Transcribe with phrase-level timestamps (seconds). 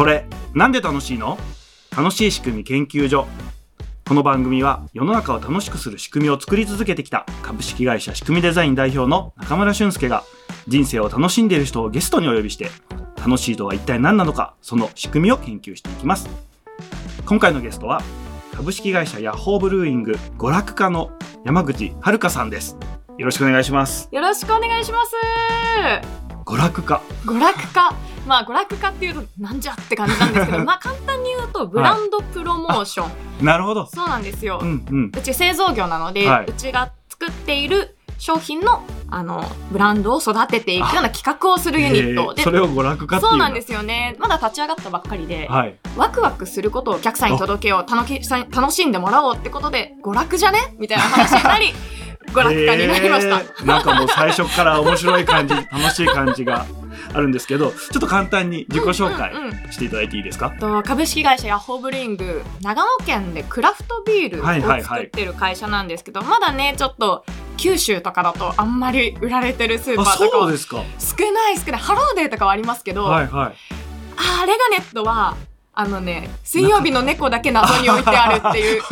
[0.00, 0.24] それ
[0.54, 1.36] なんで楽しいの？
[1.94, 3.26] 楽しい仕組み研究所。
[4.08, 10.24] この番組は世の中を楽しくする仕組みを作り続けてきた株式会社仕組みデザイン代表の中村俊介が
[10.66, 12.70] 人生を楽しんでいる人をゲストにお呼びして
[13.18, 16.30] 楽しいとは一体何なのかその仕組みを研究していきます。
[17.26, 18.00] 今回のゲストは
[18.54, 21.10] 株式会社ヤッホーブルーイング娯楽家の
[21.44, 22.78] 山口遥さんです。
[23.18, 24.08] よろしくお願いします。
[24.10, 25.12] よろしくお願いします。
[26.46, 27.02] 娯楽家。
[27.26, 27.94] 娯楽家。
[28.26, 33.44] まあ、娯楽家っていうと、なんじゃって感じなんですけど、 まあ、簡単に言うと、ブランドプロモーション。
[33.44, 34.58] なるほどそうなんですよ。
[34.60, 42.50] うんうんうち製造業なので、はいうちが作っている商品の、あの、ブランドを育てていくような企画をするユニットでそ。
[42.50, 44.14] れを娯楽家っていうそうなんですすよね。
[44.18, 50.74] まだ立ち上がったばっかりで、はいワクワクすることをお客さんに届けよう、楽し楽しんでもらおうってことで、娯楽じゃね？
[50.78, 51.72] みたいな話になり、
[52.26, 53.40] 娯楽家になりました。
[53.40, 53.66] へー。
[53.66, 56.66] なんかもう最初から面白い感じ楽しい感じが
[57.12, 59.72] あるんですけどちょっと簡単に自己紹介うんうんうん。
[59.72, 64.80] していただいていいですか、と株式会社ヤッホーブルーイング長野県でクラフトビールはいはいはい。
[64.80, 67.24] を作ってる会社なんですけど、まだねちょっと
[67.56, 70.82] 九州とかだとあんまり売られてるスーパあーとかもそうですか。
[70.98, 71.80] 少ない少ない。
[71.80, 73.54] ハローデーとかはありますけど、はいはい。
[74.16, 75.36] あレガネットは
[75.80, 78.82] あのね水曜日の猫だけ謎に置いてあるっていう。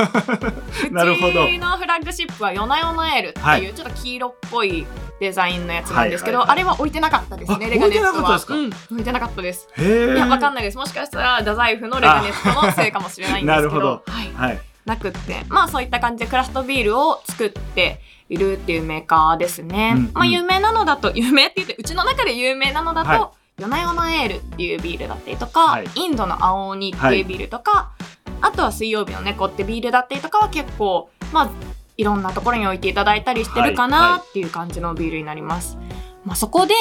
[0.93, 1.45] なるほど。
[1.45, 3.75] うちのフラッグシップはヨナヨナエルっていう、はい。
[3.75, 4.87] ちょっと黄色っぽい
[5.21, 6.65] デザインのやつなんですけど、はいはいはい。
[6.65, 8.09] あれは置いてなかったですあねレガネットは。
[8.09, 8.55] 置いてなかったですか？
[8.55, 9.69] うん、置いてなかったです。
[9.79, 10.77] いや、わかんないです。
[10.79, 13.69] もしかしたら、太宰府のレガネットのせいかもしれないんですけど。
[13.69, 14.03] なるほど。
[14.07, 14.33] はい。
[14.35, 14.61] はい。
[14.87, 15.45] なくって。
[15.49, 18.01] まあ、そういった感じでクラフトビールを作って
[18.31, 19.93] いるっていうメーカーですね。
[19.95, 20.11] うんうん。
[20.15, 23.33] まあ、有名なのだと、有名って言って、うちの中で有名なのだと、はヨ
[23.67, 27.91] ナヨナエールっていうビールだったりとか、はいインドの青鬼っていうビールとか、
[28.41, 31.51] あとは水曜日の猫ってビールだったりとかは結構、まあ、
[31.97, 35.77] いろんなところに置いていただいたりしてるかはいはないっていう感じのビールになります。
[36.25, 36.75] まあ、そこで、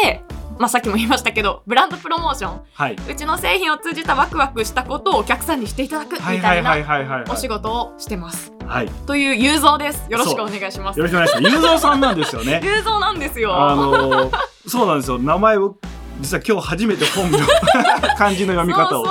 [0.59, 2.61] まあ、さっきも言いましたけど、ブランドプロモーション。
[2.73, 8.52] はいうちの製品を通じたワクワクしたことをお客さんにしていただくみたはいいはいはないはいはいお仕事をしてます。
[8.66, 10.06] はいよという雄三です。
[10.09, 11.00] よろしくお願いします。
[11.00, 13.56] ろしくお願いしますゆうぞうさんなんですよね 雄三なんですよ。
[13.56, 14.38] あのー
[14.68, 15.78] そうなんですよ名前を
[16.19, 17.39] 実は今日初めて本名
[18.17, 19.05] 漢字の読み方を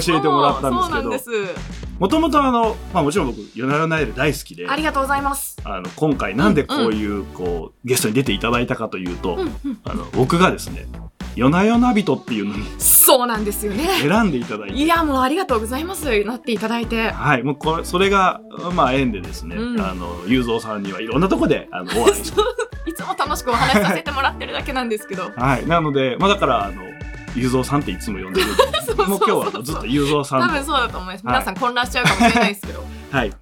[0.00, 1.74] 教えてもらったんですけど。
[1.98, 5.56] もともとあの、まあ、もちろん僕「夜な夜なエル」大好きでありがとうございます。
[5.64, 9.38] あの今回なんでこういうこうゲストに出ていただいたかというと。
[9.84, 10.86] あの僕がですね
[11.36, 13.86] 「夜な夜な人」っていうのにそうなんですよね。
[14.00, 16.24] 選んでいただいていやもうありがとうございます。
[16.24, 17.10] なっていただいて。
[17.10, 18.40] はい、もうこれそれが
[18.74, 22.40] まあ縁でですね、うんあの雄三さんにはいろんなとこであの お会いして、
[22.90, 25.30] いつも楽しくお話しさせてもらってるだけなんですけど。
[25.36, 26.82] はい、なのでまあだからあの
[27.36, 28.46] 雄三さんっていつも呼んでる
[29.08, 31.26] もう今日はずっと雄三さんの多分そうだと思います。
[31.26, 32.84] 皆さん混乱しちゃうかもしれないですけど。
[33.10, 33.32] はい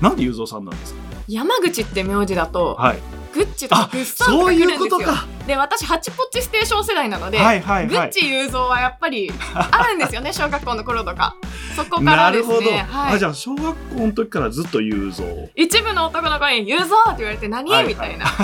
[0.00, 1.00] なんで雄三さんなんですか？
[1.28, 2.98] 山口って名字だと、はい
[3.38, 4.86] グッチとかあグッサンとそういか来るんですよ。
[4.86, 5.26] うことか。
[5.46, 7.86] で私ハチポッチステーション世代なので、はいはいはい。
[7.88, 11.36] グッチ雄三はやっぱり あるんですよね小学校の頃とか。
[11.76, 15.26] そこからですなるほど、ね、はい、あじゃあ小学校の時からずっと雄三。
[15.54, 18.26] 一部の男の子に「雄三!」って言われて何、はいみたいな。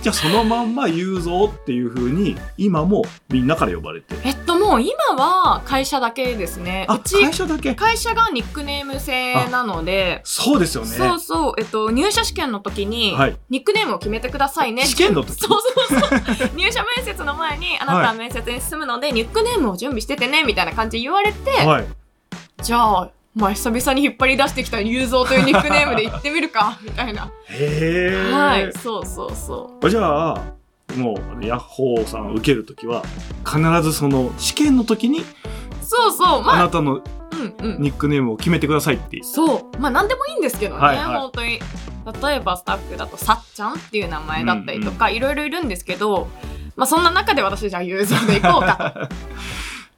[0.00, 6.86] じゃあそのまんま雄三っていう風に今もみんなから呼ばれてえっともう今は会社だけですね。
[6.88, 7.74] あうち会社だけ？
[7.74, 10.20] 会社がニックネーム制なので。
[10.22, 10.90] そうですよね。
[10.90, 13.36] そうそう、えっと、入社試験の時に、はい。
[13.50, 14.84] ニックネームを決めてくださいね。
[14.84, 15.32] 試験の時？
[15.32, 16.00] そうそう
[16.36, 16.50] そう。
[16.54, 21.84] 入社面接の前に、あなたは面接に進むので、ニックネームを準備しててね、みたいな感じで言われて、はい。
[22.62, 27.32] じゃあ、まあ、久々に引っ張り出してきた雄三というニックネームで言ってみるか、みたいな。
[27.48, 30.59] へえ、はい、そうそうそじゃあ
[30.96, 33.02] もうヤッホーさんを受けるときは
[33.44, 35.24] 必ずその試験の時にう。
[35.82, 37.02] そうそう、あまあ、なたの
[37.40, 37.80] うんうん。
[37.80, 39.78] ニックネームを決めてくださいってそう。
[39.78, 41.60] まあ、なんでもいいんですけどね、はいはい本当に。
[42.22, 46.28] 例えば、スタッフだと、さっちゃんっていう名前だったりとか、いろいろいるんですけど、
[46.76, 49.14] まあ、そんな中で私、じゃあ、雄三でいこうかと。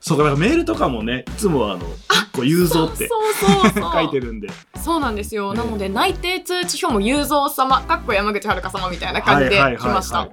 [0.03, 3.93] そうかだからメールとかもねいつもあの結構雄三ってそうそうそうそう。
[3.95, 4.49] 書いてるんで
[4.83, 5.55] そうなんですよ。
[5.55, 10.29] ねなので、内定通知表も雄三様、かっこ山口遥様みたいな感じではいはいはいはい来ました。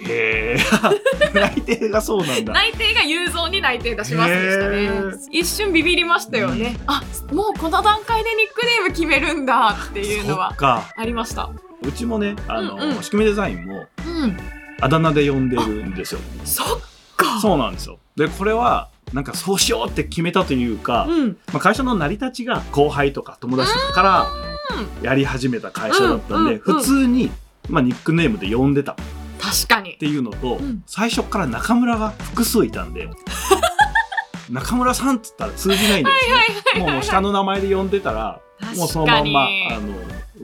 [0.00, 0.58] へえ
[1.34, 5.18] 内定がそうなんだ内定が雄三に内定出しますでしたへねー。
[5.30, 6.76] 一瞬ビビりましたよね。
[6.86, 7.02] あ、
[7.32, 11.50] もうこの段階でニックネーム決めるんだっていうのはありました。
[11.82, 14.36] うちもねあの、うんうん仕組みデザインもうん。
[14.80, 16.80] あだ名で呼んでるんですよそっ
[17.16, 17.40] か。
[17.40, 21.36] そうなんですよでこれはなんかそうしようって決めたというか、うん。
[21.52, 24.26] まあ、会社の成り立ちが後輩とか友達とかから
[25.02, 27.30] やり始めた会社だったんで、うんうんうん普通に、
[27.68, 28.94] まあ、ニックネームで呼んでたっ
[29.40, 29.94] 確かに。
[29.94, 30.82] ていうのと、うん。
[30.86, 33.08] 最初から中村が複数いたんで
[34.50, 36.10] 中村さんっつったら通じないんで
[36.74, 36.92] すね。
[36.92, 38.40] もう下の名前で呼んでたら
[38.76, 39.46] もうそのまんまあ
[39.80, 39.94] の、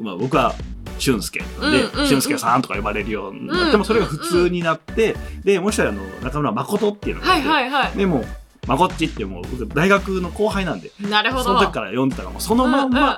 [0.02, 0.54] まあ、僕は
[0.98, 2.08] 俊介で、うんうんうん。
[2.08, 3.78] 俊介さんとか呼ばれるようになって、うん。
[3.78, 7.98] もそれが普通になって、でもう一人あの中村誠っていうのがはいはい。
[7.98, 8.24] でも
[8.66, 11.44] まこっちってもう僕大学の後輩なんでなるほど。
[11.44, 13.16] その時から読んでたからもうそのまんま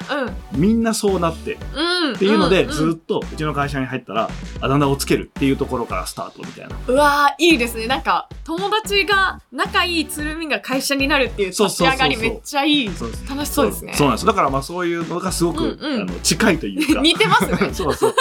[0.53, 4.31] みんなそうなってうんうんっていうのでずっとうちの会社に入ったら
[4.61, 6.77] あだ名をつけるっていうところからスタートみたいな。
[6.87, 7.87] うわーいいですね。
[7.87, 12.91] なんか友達が仲いいつるみが会社になるっていうそう立ち上がりめっちゃいい
[13.29, 13.93] 楽しそうですね。
[13.95, 14.27] そうなんです。
[14.27, 16.03] だからまあそういうのがすごく、うんうん。
[16.03, 17.01] あの近いというか。
[17.05, 17.57] 似てますね。
[17.75, 18.15] そうそう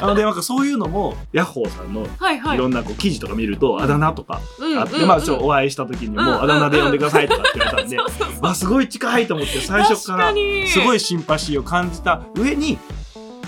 [0.00, 7.98] なのでなんかそういうのもヤッホーさんのはいろんなこう記事とか見ると、あだ名とかうんあって、うんまあちょお会いした時にも、あだ名で呼んでくださいとかって言われたんで、
[8.42, 10.66] あすごい近いと思って最初からに。
[10.68, 12.78] すごいシンパシーを感じた上に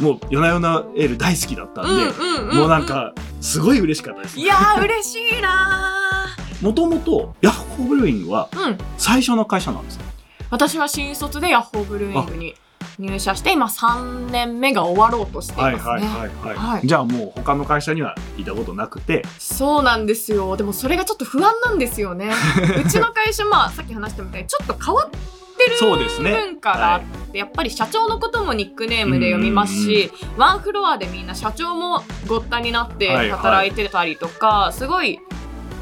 [0.00, 4.38] もう「夜な夜なエール」大好きだったんで、うんうんうんもうなんかすごい嬉しかったです。
[4.38, 6.28] いやー嬉しいな
[6.62, 8.48] もともとヤッホーブルーイングは
[8.96, 10.04] 最初の会社なんですか？
[10.50, 12.54] 私は新卒でヤッホーブルーイングに
[12.98, 16.86] 入社して今3年目が終わろうとしていますね、はいはいはいはい、はい。
[16.86, 19.24] じゃあもう他の会社にはいたことなくて。
[19.38, 20.56] そうなんですよ。
[20.56, 22.30] でもそれがちょっと不安なんですよね。
[22.84, 26.30] うちの会社まあさっき話したみたいにちょっと変わってるそうですね。
[26.32, 27.02] 文化があっ
[27.32, 33.30] て、やっぱり社長のこともニックネームで読みますし、ワンフロアでみんな社長もごったになってはいはい。
[33.30, 35.18] 働いてたりとか、すごい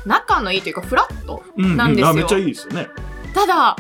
[0.07, 2.09] 仲のいいというかフラットうんなんですよ。
[2.09, 2.89] あめっちゃいいですよね。
[3.35, 3.77] ただ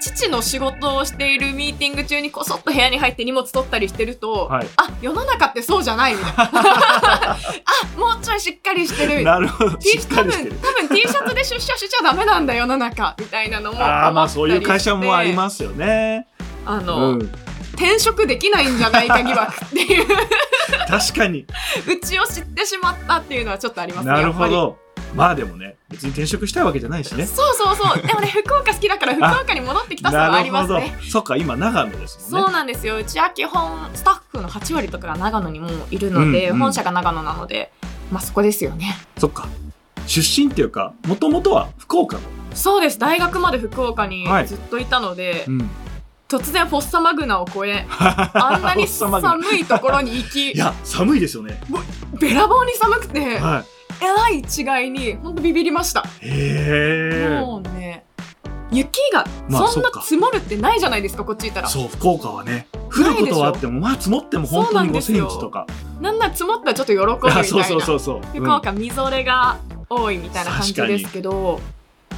[0.00, 4.66] 父の仕事をしているミーティング中にこそっと部屋に入って荷物取ったりしてると、はい。
[4.76, 6.50] あ世の中ってそうじゃないみたいな。
[6.52, 7.38] あ
[7.96, 9.22] もうちょいしっかりしてる。
[9.22, 9.70] ななるほど。
[9.70, 13.80] 多分多分 T シャツで出社しちゃダメなんだ世の中みたいなのも。
[13.80, 16.26] ああまあそういう会社もありすますよね。
[16.64, 17.32] あの、うん。
[17.74, 20.06] 転職できないんじゃないか疑惑っていう。
[20.88, 21.46] 確かに。
[21.86, 24.78] うちを知ってしまったっていうのはちょっとありますねなるほど
[25.14, 27.26] まあでもね別に転職したいわけじゃないしね。
[27.26, 28.02] そうそうそう。
[28.06, 30.96] でもね福岡好きだから福岡に戻ってきたさはありますね。
[31.08, 32.46] そっか今長野ですもんね。
[32.46, 32.96] そうなんですよ。
[32.96, 36.58] うちは基本スタッフの8割とかが長野にもういるので、うんうん。
[36.60, 37.72] 本社が長野なので
[38.10, 38.96] まあそこですよね。
[39.18, 39.46] そっか。
[40.06, 42.22] 出身っていうかもともとは福岡の、
[42.54, 42.98] そうです。
[42.98, 44.46] 大学まで福岡にはい。
[44.46, 45.70] ずっといたので、うん、
[46.28, 49.10] 突然フォッサマグナを越え あんなに寒
[49.56, 51.60] いところに行きいや寒いですよね。
[52.20, 53.64] べらぼうに寒くては
[54.02, 58.04] えらい違いに本当ビビりました、いへえもうね
[58.72, 61.68] 雪がそんな積もるってないじゃないですかこっちいたら。
[61.68, 62.68] そう福岡はね。
[62.92, 65.66] 降ることはあってもまあ積もっても本当に5センチとか。
[66.00, 67.44] なんなら積もったらちょっと喜ぶみたいな。
[67.44, 69.58] そうそうそうそう、福岡みぞれが
[69.88, 71.60] 多いみたいな感じですけど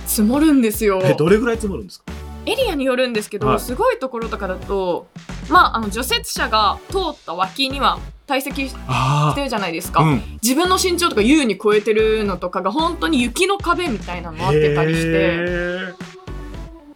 [0.07, 0.99] 積もるんですよ。
[0.99, 2.13] うんえどれぐらい積もるんですか？
[2.47, 3.61] エリアによるんですけど、はい。
[3.61, 5.07] すごいところとかだと
[5.49, 10.23] まああの除雪車が通った脇には堆積しあてるじゃないですか、あうん。
[10.43, 15.09] 自分の身長とか優に超えてるのとかが本当に雪の壁みたいなのあってたりして。
[15.09, 15.13] へ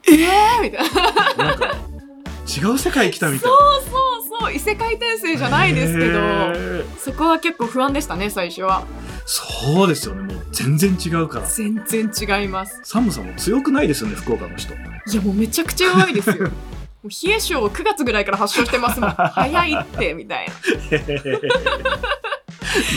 [0.08, 0.88] えーみたいな。
[0.88, 1.76] ーなんか
[2.46, 3.50] 違う世界来たみたい。
[3.50, 3.88] そうそ
[4.36, 6.20] うそう異世界転生じゃないですけど
[6.98, 8.84] そこは結構不安でしたね最初は。
[9.24, 11.46] そうですよねもう全然違うから。
[11.46, 12.10] 全然
[12.40, 12.80] 違います。
[12.84, 14.74] 寒さも強くないですよね福岡の人。
[14.74, 14.76] い
[15.14, 16.36] やもうめちゃくちゃ弱いですよ。
[17.02, 19.10] もう冷え性を9月ぐらいから発症してますもん。
[19.14, 20.48] 早いってみたい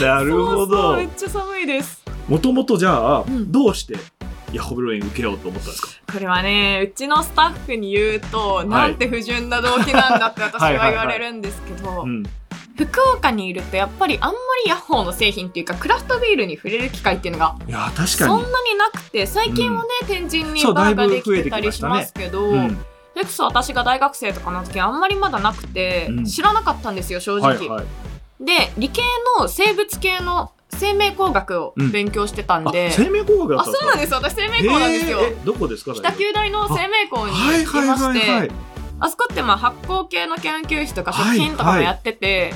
[0.18, 0.96] なるほど。
[0.96, 2.02] めっちゃ寒いです。
[2.28, 3.50] もともとじゃあ、うん。
[3.50, 3.96] どうして？
[4.52, 5.88] ヤホブルーイン受けようと思ったんですか？
[6.12, 12.24] これはねうちのスタッフに言うと、なんて不純な動機なんだって私は言われるんですけどうん。
[12.76, 22.78] 福岡にいるとやっぱりあんまりヤッホーの製品っていうかクラフトビールに触れる機会っていうのがいや確そんなになくて最近はね、天神にバーができてたりしますけど、うん。
[23.12, 26.24] それこそ私が大学生とかの時あんまりまだなくて、うん。
[26.24, 28.44] 知らなかったんですよ正直、はいはい。
[28.44, 29.02] で理系
[29.38, 38.50] の生物系の生命工学を勉強してたんで、あ生命工学だあそうなんです私生命工なんですよ、どこですか北九大の生命工にはいはい行きまして、はいはい
[39.02, 42.52] あそこってまあ発酵系の研究室とか食はい品とかもやってて、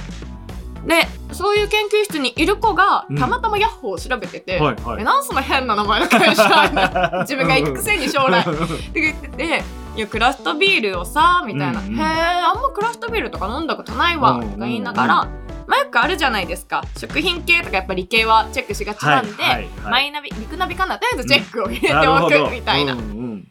[0.87, 3.19] でそういう研究室にいる子がうん。
[3.19, 5.01] たまたまヤッホーを調べてて、はいはい。
[5.03, 6.45] えなんその変な名前の会社
[7.25, 8.41] 自分が行くくせに将来。
[8.41, 8.45] っ
[8.93, 9.63] て言ってて
[9.97, 15.29] 「いやクラフトビールをさ」みたいな「うんうんへえあんまクラフトビールとか飲んだことないわ」とか言いながら、
[15.67, 16.85] まあ、よくあるじゃないですか。
[16.97, 19.69] 食品系とかやっぱ理系はチェックしがちなんで、はいはいはい。
[19.91, 20.99] マイナビリクナビかな？
[20.99, 22.93] とりあえずチェックを入れておくみたいな。
[22.93, 23.45] うんうん。
[23.45, 23.49] で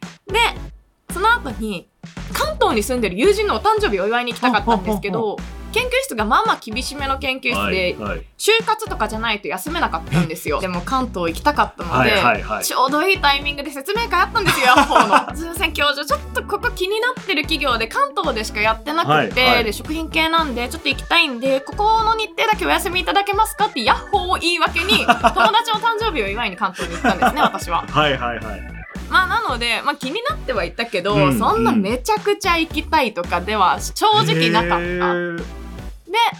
[1.12, 1.88] その後に
[2.32, 5.36] 関東に住んでる友人のお誕生日をお祝いに行きたかったんですけど
[5.74, 8.22] 研究室がまあまあ厳しめの研究室はでいはい。
[8.38, 10.60] 就活とかじゃないと休めなかったんですよ。
[10.62, 12.64] でも関東行きたかったので、はいはいはい。
[12.64, 19.10] ちょうどいいタイミングで説明会あったんですよヤッホーのすいません教授ちょっとここ気になってる企業で関東でしかやってなくて、
[19.42, 19.64] はいはい。
[19.64, 25.34] で食品系なんでちょっと行きたいんでここの日程だけお休みいただけますかってヤッホーを言い訳に 友達
[25.72, 27.84] の誕生日を祝いに関東に行ったんですね私は。
[27.90, 28.74] はいはいはい。
[29.10, 35.63] まあなので、まあ、気になってはいたけど、うんそんなめちゃくちゃ行きたいとかでは正直なかった。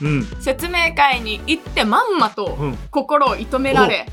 [0.01, 0.25] でうん。
[0.41, 2.79] 説明会に行ってまんまとうん。
[2.91, 4.07] 心を射止められ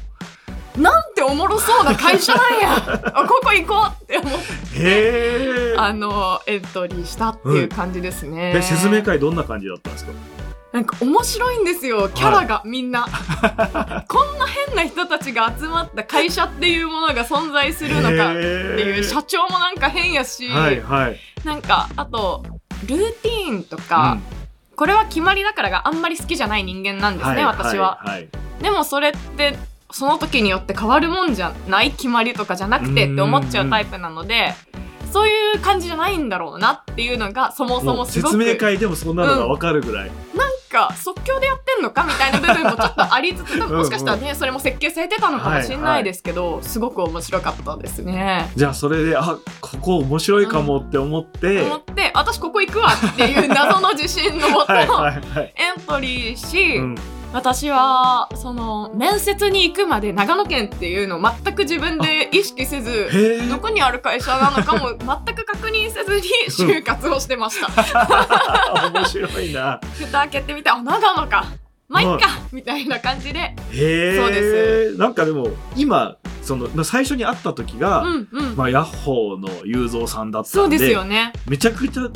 [0.77, 2.75] なんておもろそうな会社なんや。
[3.13, 4.39] あここ行こうって思っ
[4.73, 10.11] てあのエントリーしたっていう感じですね、で説明会どんな感じだったんですか？
[10.71, 13.05] なんか面白いんですよキャラがみんな、
[14.07, 21.19] こんな変な人たちが集まった会社っていうものが存在するのかっていう社長もなんか変やし、はいはい。
[21.43, 22.45] なんかあと
[22.87, 24.17] ルーティーンとか、
[24.81, 28.29] これは決まりだからがあんまり好きじゃない人間なんですね、私は、はいはい。
[28.63, 29.55] でもそれって
[29.91, 34.55] その時によって変わるもんじゃない決まりとかじゃなくてって思っちゃうタイプなので
[35.11, 48.49] そういう感じじゃないんだろうなっていうのがそもそもすごく説明会でもそんなのが分かるぐらい、なんか即興でやってんのかみたいな部分もちょっとありつつ多分もしかしたらねそれも設計されてたのかもしれないですけど、すごく面白かったですね。
[48.55, 56.95] じゃあそれであここ面白いかもって思って、思って私ここ行くわっていう謎の自信のもとエントリーし、うん、
[57.33, 63.09] 私はその面接に行くまで長野県っていうのを全く自分で意識せず
[63.49, 67.69] どこにある会社なのかも 全く確認せずに就活をしてました。
[68.93, 69.79] 面白いな。
[69.97, 71.45] 蓋開けてみてあ長野か。
[71.87, 73.39] まあいっかみたいな感じで。
[73.39, 74.17] へえ。
[74.17, 78.55] そうでなんかでも今その最初に会った時が、うんうん。
[78.55, 81.33] まあ、ヤッホーの雄三さんだったんでそうですよね。
[81.47, 82.09] めちゃくちゃ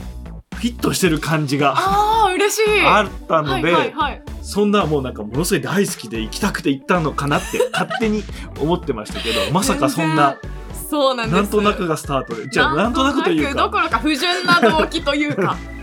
[0.55, 2.85] フィットしてる感じがああ嬉しい。
[2.85, 4.21] あったので、はいはいはい。
[4.41, 8.24] そんなもうなんかものすごい大好きで行きたくて行ったのかなって 勝手に
[8.59, 10.38] 思ってましたけどまさかそんな
[10.89, 13.63] そうなんなんとなくがスタートでじゃあなんとなくというか。
[13.63, 15.55] どころか不純な動機というか。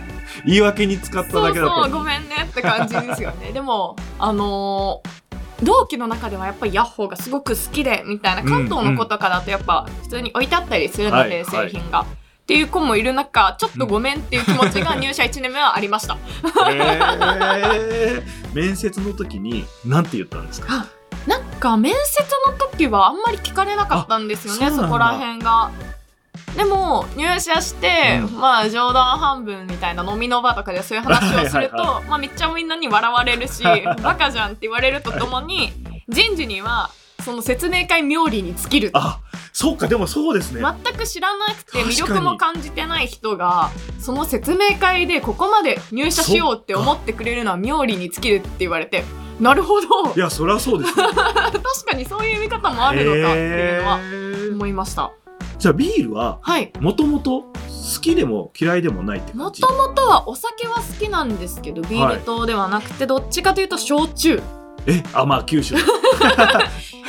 [0.47, 3.53] 言い訳に使っただけだったそうごめんねって感じですよね。
[3.55, 5.23] でもあのー
[5.63, 11.45] 同期の中ではやっぱりヤッホーがすごく好きでみたいな関東の子とかだとやっぱ普通に置いてあったりするので、はい。
[11.45, 12.05] 製品が。
[12.43, 16.15] っていう子もいる中ちょっとごめんっていう気持ちが入社1年目はありました。
[16.71, 18.23] へー。
[18.55, 20.87] 面接の時に何て言ったんですか？
[21.27, 25.71] なんか面接の時はあんまり聞かれなかったんですよねあそこら辺が。
[26.57, 28.41] でも入社して、うん。
[28.41, 33.63] まあ冗談半分みたいな飲みの場とかでそういう話をするとはいはいまあ、めっちゃみんなに笑われるし
[34.03, 35.73] バカじゃんって言われるとともに
[36.09, 36.91] 人事には
[37.23, 39.21] その説明会冥利に尽きるあ
[39.53, 49.05] そうかでもそうですね、全く知らなくて魅力も感じてない人がその説明会でここまで入社しようって思ってくれるのは冥利に尽きるって言われて
[49.41, 51.53] なるほどいやそりゃそうですね 確
[51.91, 53.99] かにそういう見方もあるのかっていうのは
[54.53, 55.13] 思いました。
[55.59, 56.73] じゃあビールははい。
[56.81, 57.53] もともと好
[58.01, 59.63] きでも嫌いでもないっても感じ？
[59.63, 64.43] ともとはお酒は好きなんですけど、ビール糖ではなくて、どっちかというと焼酎。
[64.87, 65.75] えあまあ九州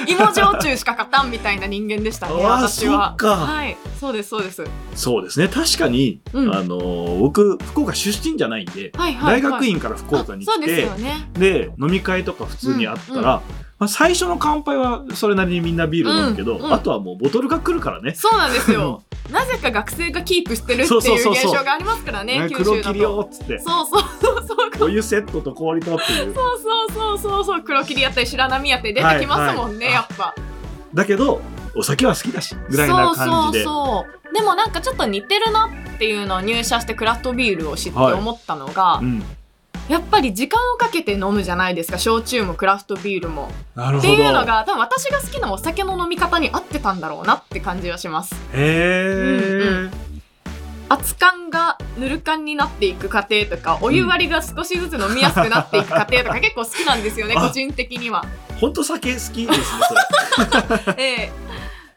[0.08, 3.10] 芋焼酎しか勝たんみたいな人間でしたね、私は。
[3.10, 3.78] そっかはい。
[4.00, 4.64] そうです、そうです。
[4.96, 9.42] そうですね確かに、うんあのー僕福岡出身じゃないんで、はいはい、はい。
[9.42, 11.30] 大学院から福岡にあそうです来てよね。
[11.34, 13.42] で飲み会とか普通にあったら、
[13.84, 18.14] まあ、最初の乾杯はそれなりにみんなビール飲むけど、うんうんあとはもうボトルが来るからね。
[18.16, 19.04] そうなんですよ。
[19.30, 23.22] なぜか学生がキープしてるってそうそういうそうそう現象がありますからね、ね九州だ黒霧よと。
[23.24, 24.88] っつってそうそうそうそう。
[24.88, 30.36] お湯セットと氷とっていうそうそうそうそうそう黒霧やったり白波やったり出てきますもんね、はいはいやっぱ。
[30.94, 31.42] だけど
[31.76, 39.24] お酒は好きだしぐらいな感じでそうそうそうでもなんかちょっと似てるなっていうのを入社してクラフトビールを知ってはい思ったのが、うん、
[39.90, 43.50] やっぱり時間をかけて飲むじゃないですか焼酎もクラフトビールも。
[43.76, 48.34] っていうのが多分私が好きなお酒の飲み方に合ってたんだろうなって感じはします。
[48.54, 49.90] へえ、
[50.90, 58.26] 熱燗がぬる燗になっていく過程とかお湯割りが少しずつ飲みやすくなっていく過程とか結構好きなんですよねあ個人的には。
[58.62, 59.66] ほんと酒好きですね
[60.86, 61.32] それ ええ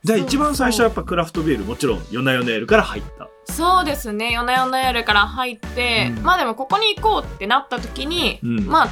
[0.06, 3.28] じゃあ一番最初はやっぱクラフトビールもちろん夜な夜な夜から入った。
[3.52, 4.30] そうですね。
[4.30, 6.22] 夜な夜な夜から入って、うん。
[6.22, 8.66] まあでもここに行こうってなった時に、うん。
[8.66, 8.88] まあ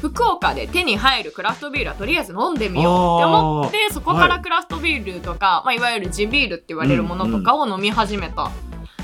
[0.00, 5.66] 福岡で手に入るクラフトビールはとりあえず飲んでみようって思ってそこからクラフトビールとか、い。
[5.66, 8.50] まあ、いわゆる地ビールって言われるものとかを飲み始めた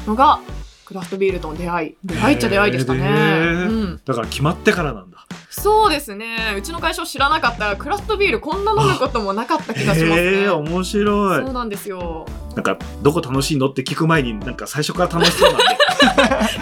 [0.06, 0.40] のが、
[0.86, 1.96] クラフトビールとの出会い。
[2.02, 3.08] 出会いっちゃ出会いでしたね、
[3.68, 5.26] うん、だから決まってからなんだ
[5.62, 6.54] そうですね。
[6.58, 10.16] うちの会社を知らなかったらクラフトビールこんな飲むこともなかった気がしますね。
[10.16, 11.44] へえ面白い。
[11.44, 12.26] そうなんですよ。
[12.56, 15.64] なんかどこ楽しいのって聞く前になんか最初から楽しそうなんで。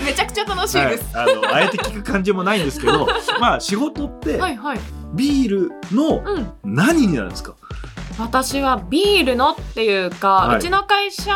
[0.05, 3.09] めちゃくちゃ楽しいです、はい、あのあえて聞く感じもないんですけど
[3.41, 4.81] まあ仕事ってはい、はい。
[5.15, 6.53] ビールのうん。
[6.63, 7.55] 何になるんですか、
[8.21, 10.59] 私はビールのっていうか、はい。
[10.59, 11.33] うちの会社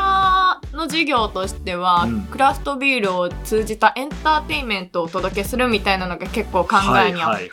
[0.73, 2.21] の事業としては、うん。
[2.23, 6.77] クラフトビールを通じたエンターテインメントをお届けするみたいなのが結構考
[7.07, 7.49] えにあって、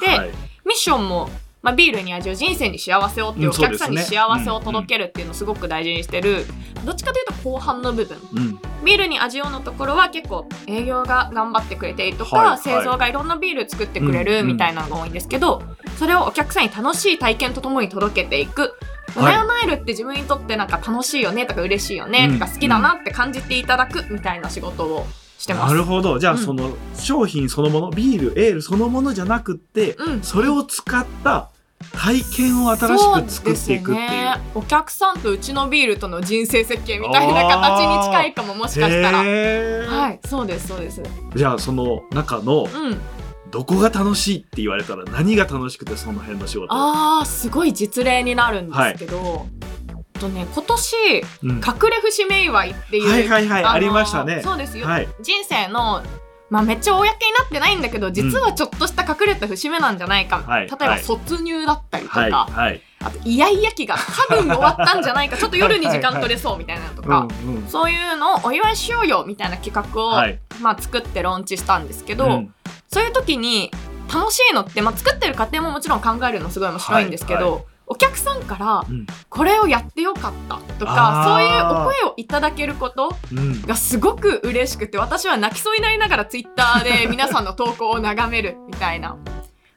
[0.65, 1.29] ミッションも、
[1.61, 6.45] まあ、ビールに味を人生に幸せをっていううんお客さんに幸せを届けるっていうのをすごく大事にしてる、
[6.85, 8.17] どっちかというと後半の部分。
[8.33, 8.59] うん。
[8.83, 12.57] ビールに味をのところは結構営業が頑張ってくれているとか、はいはい。
[12.59, 15.61] 製造がいろんなビール作ってくれるみたいなのが多いんですけど、
[15.97, 18.73] それをお客さんに楽しい体験とともに届けていく。
[19.15, 25.05] 夜な夜なエールって自分にとってなんか楽しいよねとか嬉しいよねとか好きだなって感じていただくみたいな仕事を
[25.41, 25.73] してます。
[25.73, 26.19] なるほど。
[26.19, 26.39] じゃあうん。
[26.39, 30.23] その商品そのものビールエールそのものじゃなくってうん。
[30.23, 31.49] それを使った
[31.93, 34.09] 体験を新しく作っていくっていう。
[34.09, 39.17] ね、お客さんとうちのビールとの人生設計みたいな形に近いかももしかしたら。
[39.19, 41.01] はい、そうですそうです。
[41.35, 42.97] じゃあその中のうん。
[43.49, 49.70] どこが楽しいって言われたら何が楽しくてその辺の仕事ああ、すごい実例になるんですけど、えっ
[50.21, 50.95] とね今年
[51.43, 51.49] うん。
[51.57, 54.41] 隠れ節目祝いっていう、はいはいはいありましたね。
[54.43, 54.87] そうですよ。
[54.87, 55.07] はい。
[55.21, 56.03] 人生の
[56.49, 62.81] まあめっちゃ公になってないんだけど実はちょっとした隠れた節目なんじゃないか、はい例えば卒入だったりとか、はいはい。
[63.03, 63.95] あとイヤイヤ期が
[64.29, 65.35] 多分終わったんじゃないか。
[65.39, 67.67] ちょっと夜に時間取れそうみたいなのとか、うんうん。
[67.67, 70.39] そういうのをお祝いしようよみたいな企画を、はい。
[70.61, 72.53] まあ、作ってローンチしたんですけど、うん。
[72.89, 73.71] そういう時に
[74.13, 79.05] 楽しいのって、まあ、作ってる過程ももちろん考えるのすごい面白いんですけど、はいお客さんからうん。
[79.27, 81.33] これをやってよかったとかあー。
[81.35, 83.61] そういうお声をいただけることうん。
[83.63, 89.17] がすごく嬉しくて私は泣きそうになりながらツイッターで皆さんの投稿を眺めるみたいな。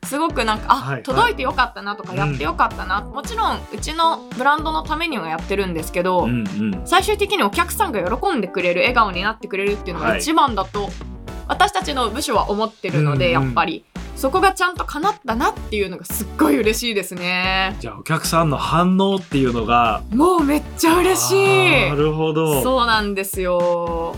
[0.04, 1.02] すごくなんかあ、はいはい。
[1.02, 2.18] 届いてよかったなとかうん。
[2.18, 6.82] やってよかったな、もちろんうちのブランドのためにはやってるんですけど、うんうん。
[6.84, 10.90] 最終的にお客さんが喜んでくれる笑顔になってくれるっていうのが一番だと、
[11.48, 13.46] 私たちの部署は思ってるので、うんうん。
[13.46, 13.84] やっぱり
[14.16, 17.76] そこがちゃんと叶ったなっていうのがすっごい嬉しいですね。
[17.80, 20.02] じゃあお客さんの反応っていうのが。
[20.10, 21.90] もうめっちゃ嬉しい。
[21.90, 22.62] なるほど。
[22.62, 24.14] そうなんですよ。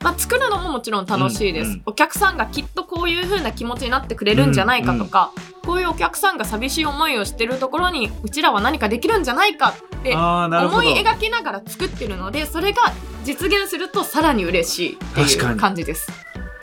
[0.00, 5.32] まあ、作るのももちろん楽しいです、うんうんお客さんがきっとこういう風な気持ちになってくれるんじゃないかとか、
[5.64, 12.92] こういうお客さんが寂しい思いをしてるところにうちらは何かできるんじゃないかって思い描きながら作ってるのでそれが
[13.24, 16.12] 実現するとさらに嬉しいっていう感じです。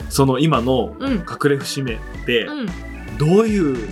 [0.08, 2.66] その今のうん、隠れ節目ってうん、
[3.18, 3.88] どういう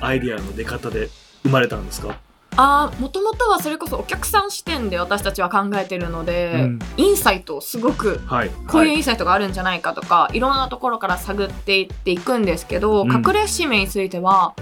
[0.00, 1.08] アイディアの出方で
[1.42, 2.18] 生まれたんですか、
[2.56, 6.78] あもともとはそれこそお客さん視点で私たちは考えてるので、うん。
[6.98, 8.50] インサイトをすごくはい。
[8.68, 13.10] こういうはインサイトがあるんじゃないかとか、い、ろんなところから探っていっていくんですけど、うん。
[13.10, 14.54] 隠れ節目については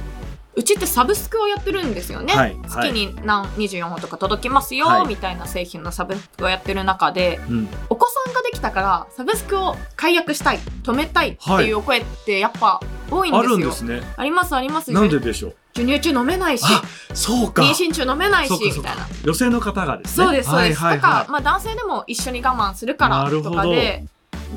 [0.56, 5.06] うちってサブスクをやってるんですよね、はい月に何24本とか届きますよ、はい。
[5.06, 7.68] みたいな製品のサブスクをやってる中でうん。
[7.88, 13.58] お子さんができたからサブスクを解約したい止めたいっていうお声ってやっぱ多いんあですよ。
[13.58, 14.02] るんですね。
[14.16, 15.54] ありますありますなんででしょう？
[15.74, 16.82] 授乳中飲めないしあ
[17.14, 17.62] そうか。
[17.62, 19.06] 妊娠中飲めないしみたいな。
[19.24, 20.26] 女性の方がですね。
[20.26, 24.04] そうですそうです、はいはいはだから、まあ、男性でも一緒に我慢するからとかで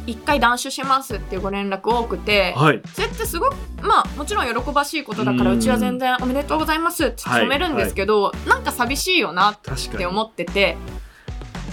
[0.05, 2.81] 一回断酒しますっていうご連絡多くて、いはい。
[2.93, 5.57] それってすごくまあもちろん喜ばしいことだからうん。
[5.57, 10.77] うちは全然おめでとうございますってはい止めるんですけど、なんか寂しいよなって思ってて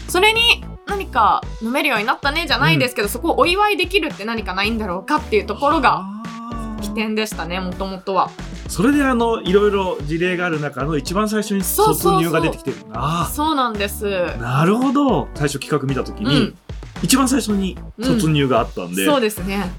[0.09, 6.04] それに何か飲めるようになったねじゃないですけど、そこをお祝いできるって何かないんだろうかっていうところが
[6.83, 8.30] 起点でしたねもともとは。
[8.68, 12.76] それであのいろいろ事例がある中の一番最初に卒が出てきてる。
[12.88, 14.26] なそうなんです。
[14.38, 15.28] なるほど。
[15.35, 16.59] 最初企画見た時に、うん、
[17.02, 19.70] 一番最初に卒入があったんで、そうですね。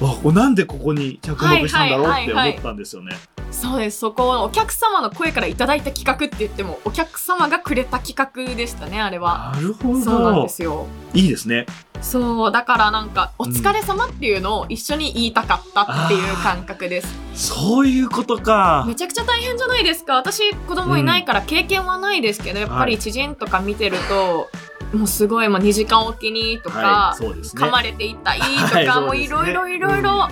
[0.00, 3.16] わこれなんでここに着目したんだろうってはいはいはいはい思ったんですよね。
[3.50, 9.52] そうですそこをお客様の声からいただいた企画って言ってもお客様がくれた企画でしたねあれは。
[9.54, 10.86] なるほそうなんどですよ。
[11.12, 11.66] いいですね。
[12.00, 17.08] そうだからなんか「お疲れ様っていうのを一緒に言いたかったっていう感覚です。
[17.34, 18.94] そういうことかめ。
[18.94, 24.50] ちゃくちゃ大変じゃないですか私子供いないから経験はないですけど、やっぱり知人とか見てると、
[24.92, 27.28] もうすごいもう2時間おきにとか、はい、ね。
[27.28, 30.28] 噛まれていたいとはいか、もういろいろいろいろ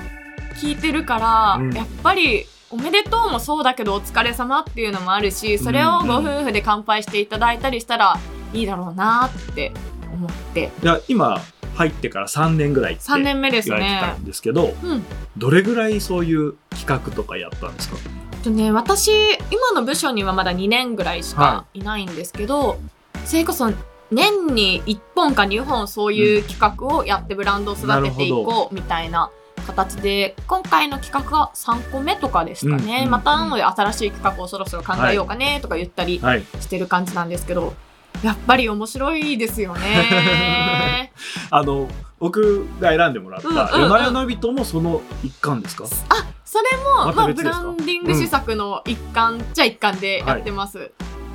[0.57, 8.17] 聞いてるから、うんやっぱりおめでとうもそうだけどお疲れ様っていうのもあるしそれをご夫婦で乾杯していただいたりしたら
[8.53, 9.73] いいだろうなって
[10.13, 11.41] 思っていや今
[11.75, 14.19] 入ってから3年ぐらいって3年目です言われてたね。
[14.19, 15.03] んですけど、うん
[15.37, 17.97] どれぐらいそういう企画とかやったんですか？
[18.45, 19.11] とね私
[19.51, 22.79] 今の部署にはまだ2年ぐらいしかはいないんですけど、
[23.25, 23.73] それこそ
[24.11, 29.31] 年に1本か2本そういう企画をやってブランドを育てていこうみたいな
[29.67, 36.45] 形で今回の企画が3個目とかですかね、うんうんまたなので新しい企画をそろそろ考えようかねとか言ったりはい。
[36.61, 37.75] してる感じなんですけど、
[38.23, 41.13] やっぱり面白いですよね。
[41.51, 45.85] あの僕が選んでもらったうんうんうん夜な夜な人もその一環ですか？
[46.09, 50.91] あそれも、ままあ、ブランディング施策の一環、じゃ一環でやってます。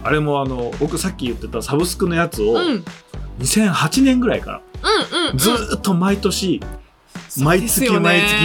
[0.05, 2.83] あれもあの僕さっき言ってたサブスクのやつをうん、うん、
[3.39, 4.61] 2008年ぐらいから。
[5.35, 6.61] ずーっと毎年
[7.41, 8.35] 毎月毎月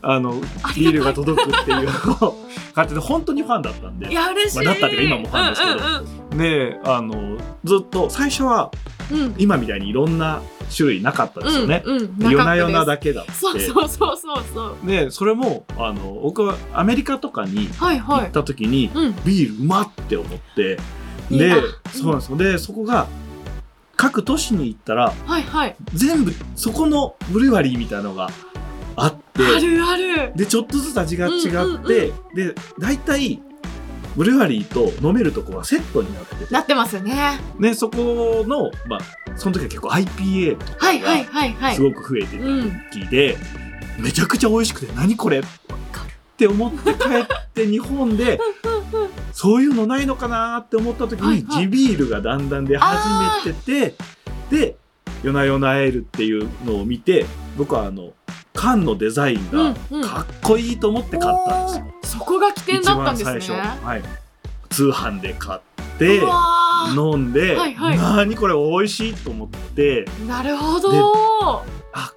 [0.00, 4.08] あのあビールりが届くっていうのを 買ってて本当にファンだったんで。
[4.08, 5.74] いや嬉しい、まあだったっていうか今もファンですけど。
[5.74, 8.70] うんであのずっと最初は
[9.38, 10.42] 今みたいにいろんな
[10.74, 11.82] 種類なかったですよね。
[12.20, 13.32] 夜な夜なだだけだって。
[13.32, 14.86] そうそうそうそうそう。
[14.86, 19.14] でそれもあの僕はアメリカとかに行った時に、うん。
[19.24, 20.78] ビールうまって思って
[21.30, 21.54] で
[21.92, 22.36] そうなんですよ。
[22.38, 23.06] でそこが
[23.96, 25.76] 各都市に行ったらはいはい。
[25.94, 28.30] 全部そこのブルワリーみたいなのが
[28.96, 30.32] あってあるある。
[30.36, 33.40] でちょっとずつ味が違って、うんうんで大体
[34.16, 36.52] ブルワリーと飲めるとこはセットになってて。
[36.52, 37.38] なってますね。
[37.60, 39.00] でそこのまあ
[39.36, 41.74] その時は結構 IPA とかはいはいがはいはい。
[41.76, 42.82] すごく増えてたうん。
[42.90, 43.36] 時で、
[43.98, 45.42] めちゃくちゃ美味しくて何これ
[46.38, 48.38] って思って帰って日本で
[49.32, 53.94] そういうのないのかなって思った時に地ビールがだんだん出始めてて
[54.48, 54.76] で
[55.24, 58.12] 「夜な夜なエール」っていうのを見て僕はあの
[58.54, 60.02] 缶のデザインがうんうん。
[60.02, 61.84] かっこいいと思って買ったんですよ。
[61.84, 63.38] おーそこが起点だったんですね。
[63.38, 64.02] 一番最初、はい、
[64.70, 65.60] 通販で買っ
[65.98, 66.22] て
[66.96, 67.98] 飲んで、はいはい。
[67.98, 70.06] 何これ美味しいと思って。
[70.28, 71.64] なるほど
[71.98, 72.12] あ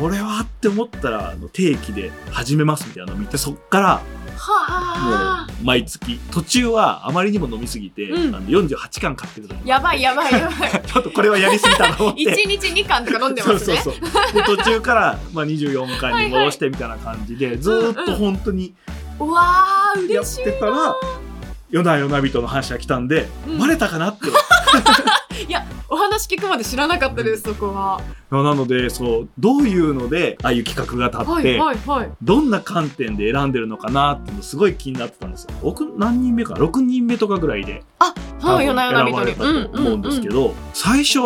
[0.00, 4.00] これはって思ったらあの定期で始めますみたいなのを見てそっから
[4.36, 6.18] はもあう毎月。
[6.30, 8.34] 途中はあまりにも飲みすぎて、うん。
[8.34, 10.70] あの48巻買ってる時やばいやばいやばい。
[10.86, 12.22] ちょっとこれはやりすぎたと 思って。
[12.22, 13.76] 一日二巻とか飲んでますね。
[13.78, 14.32] そうそうそう。
[14.34, 18.74] で途中から、まあ、24巻に戻してみたいな感じで、ずーっと本当に
[19.18, 20.94] うわーやっ嬉しいてたら
[21.70, 23.58] 「夜な夜な人」の話が来たんで、うん。
[23.58, 24.26] バレたかなって
[25.96, 28.02] お話聞くまで知らなかったですそこは。
[28.30, 32.10] なのでそうどういうのでああいう企画が立って、はいはいはい。
[32.22, 35.50] どんな観点で選んでるのかなってすごい気になってたんですよ。
[35.62, 38.12] 僕何人目か6人目とかぐらいで多
[38.46, 41.18] 分はい夜な夜な選ばれた人と思うんですけど、最初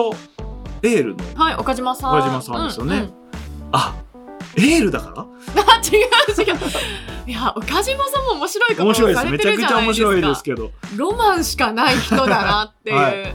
[0.82, 2.16] エールのはい岡島さん。
[2.16, 2.94] 岡島さんですよね。
[2.96, 3.12] うんうん。
[3.72, 3.96] あ
[4.56, 5.22] エールだから？
[5.66, 6.58] あ違う違う。
[7.26, 9.26] いや岡島さんも面白いこと面白いです。
[9.26, 10.70] めちゃくちゃ面白いですけど。
[10.96, 13.34] ロマンしかない人だなっていう、はい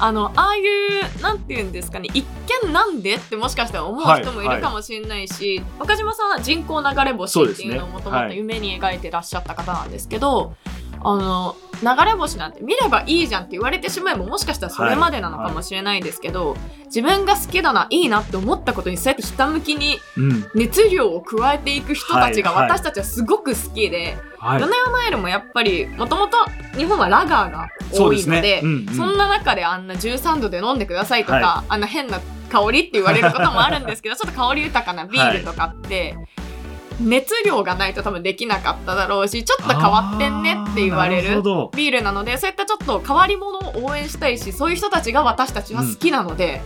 [0.00, 2.24] あのああいうなんていうんですかね一
[2.64, 10.54] 見なんでってもしかしたら思う人もいるかもしれないし、岡島さんは人工流れ星っていうのをもともと夢に描いてらっしゃった方なんですけど、
[11.02, 20.46] あの流れ星なんて見ればいいじゃんって言われてしまえばもしかしたらそれまでなのかもしれないですけど、自分が好きだないいなって思ったことにそうやってひたむきにうん。
[20.54, 24.60] 熱量を加えていく人たちがはいはい私たちはすごく好きで、はい。
[24.60, 26.36] ヨナヨナエールもやっぱりもともと
[26.76, 28.60] 日本はラガーが多いのでね。
[28.62, 28.94] うんうん。
[28.94, 36.16] そんな中であんな13度で飲んでくださいとか、はあんな変な香りって言われることもあるんですけどちょっと香り豊かなビールとかって、
[37.00, 41.42] 熱量がないと多分できなかっただろうしちょっと変わってんねって言われる
[41.74, 46.60] ビールなのでそういったちょっと変わり者を応援したいしそういう人たちが私たちは好きなので、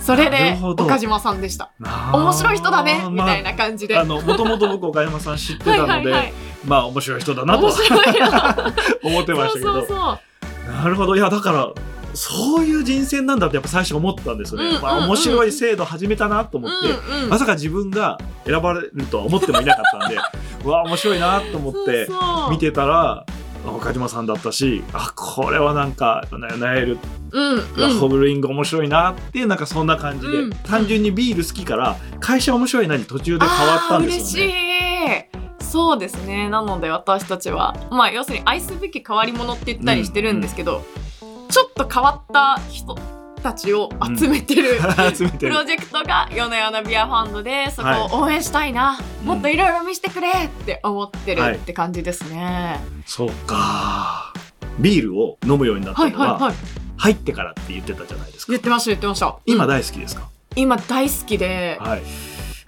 [0.00, 1.70] それなで岡島さんでした。
[2.12, 3.96] 面白い人だねみたいなな感じで。
[3.96, 6.32] あのもともと僕岡山さん知ってたのではいはいはい
[6.64, 7.66] まあ面白い人だなと。
[9.02, 10.18] 思ってましたけどそうそうそ
[10.70, 10.72] う。
[10.72, 11.68] なるほどいやだから
[12.14, 20.16] そういう人選なんだってやっぱ最初思ったんですよね、まあ、うんうんうん面白い制度始めたなと思って、うんうんまさか自分が選ばれるとは思ってもいなかったんで
[20.64, 22.08] うわ面白いなと思って
[22.50, 23.24] 見てたら
[23.64, 26.26] 岡島さんだったしあこれはなんか
[26.58, 26.98] 「ナエル
[27.30, 28.08] うんうん。
[28.08, 35.28] ブルイング面白いな」っていうなんかそんな感じで、うん単純にビール好きから会社面白いなに途中で変わったんですよね。
[35.34, 35.64] あー嬉しい。
[35.64, 36.48] そうですね。
[36.48, 40.82] なので私たちは、まあ要するに愛すべき変わり者って言ったりしてるんですけど、
[41.52, 42.96] ちょっと変わった人
[43.42, 44.80] たちを集めてる。
[45.14, 45.38] 集めてる。
[45.38, 48.08] プロジェクトが夜な夜なビアファンドでそはい。
[48.08, 49.26] こを応援したいな、うん。
[49.26, 52.80] もっといろいろ見せてくれって思ってはいるって感じですね。
[53.04, 54.32] そうか。
[54.78, 56.54] ビールを飲むようになったはいのははいはい。
[56.96, 58.52] 入ってからって言ってたじゃないですか。
[58.52, 59.36] 言ってました言ってました。
[59.44, 60.22] 今うん大好きですか、
[60.56, 62.02] 今大好きで、はい。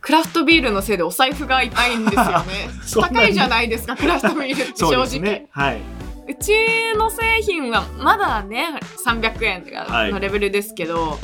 [0.02, 2.68] クラフトビールのせいでお財布が痛いんですよね。
[3.00, 5.20] 高いじゃないですかクラフトビールって正直。
[5.20, 5.46] ね。
[5.50, 5.78] はい
[6.26, 6.52] うち
[6.96, 10.12] の製品はまだね300円とかはい。
[10.12, 11.18] のレベルですけど、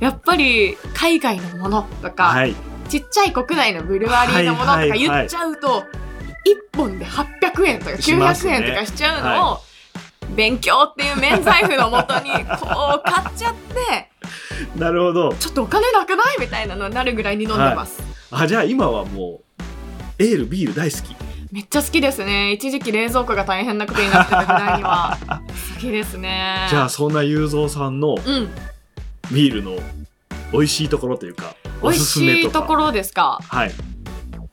[0.00, 2.54] やっぱり海外のものとか、はい。
[2.88, 5.08] ちっちゃい国内のブルワリーのものとかはいはいはい。
[5.08, 8.54] 言っちゃうと、1本で800円とか900しますね。
[8.54, 9.58] 円とかしちゃうのを、
[10.34, 14.10] 勉強っていう免罪符のもとにこう買っちゃって
[14.78, 15.34] なるほど。
[15.34, 16.40] ちょっとお金なくない？
[16.40, 19.40] みたいなのになるぐらいに飲んでます、あじゃあ今はも
[20.18, 21.14] うエールビール大好き
[21.52, 22.52] めっちゃ好きですね。
[22.52, 25.18] 一時期冷蔵庫が大変なことになってたぐらいには。
[25.74, 26.66] 好きですね。
[26.70, 28.48] じゃあそんな雄三さんのうん。
[29.30, 29.72] ビールの
[30.50, 32.58] 美味しいところというか美味おすすめしとか。
[32.58, 33.38] いところですか？
[33.46, 33.72] はい。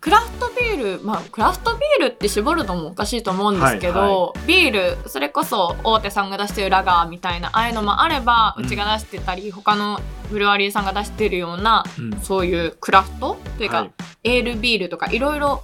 [0.02, 12.20] クラフトビールまあクラフトビールって絞るのもおかしいと思うんですけど、はいビールそれこそ大手さんが出してるラガーみたいなああいうのもあれば、ううんちが出してたり他のブルワリーさんが出してるようなうん。
[12.22, 13.38] そういうクラフト？
[13.58, 13.92] というか、はい。
[14.26, 15.64] エールビールとかいろいろ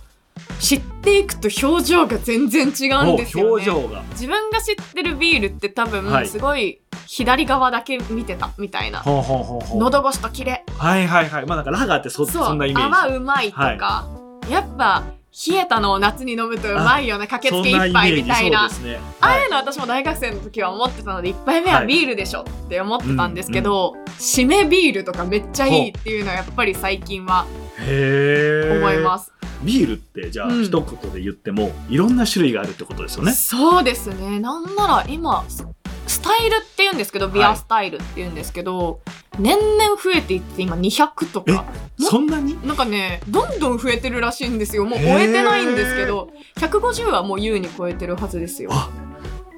[0.59, 3.49] 知っていくと表情が全然違うんですよね。
[3.49, 4.03] お表情が。
[4.11, 6.27] 自分が知ってるビールって多は分い。
[6.27, 10.63] すごい左側だけ見てたみたいな、喉越しとキレ。
[10.77, 11.45] はいはいはい。
[11.45, 12.95] まあなんかラガーってそそんなイメージ。
[12.95, 14.07] 泡うまいとか、
[14.49, 15.03] やっぱ
[15.47, 18.69] 冷えたのを夏に飲むとうまいよね駆けつけ一杯みたいな。
[18.69, 18.99] そんイメージそうですね。
[19.19, 27.45] ああはいいうの私も大学生の時は思ってたので1杯目はビールでしょって思ってたんですけど、締めビールとかめっちゃいいっていうのはやっぱり最近は
[27.77, 29.34] 思います。
[29.65, 30.63] ビールってじゃあうん。
[30.63, 33.31] 一言で言っても、いろんな種類があるってことですよね。
[33.31, 34.39] そうですね。
[34.39, 35.65] なんなら今ス
[36.07, 39.01] スタイルって言うんですけどビアスタイルって言うんですけど、
[39.39, 41.65] 年々増えていって今200とか。
[41.97, 42.55] そんなに？
[42.65, 44.85] なんかねどんどん増えてるらしいんですよ。
[44.85, 48.69] もう終えてないんですけど150はもう優に超えてるはずですよ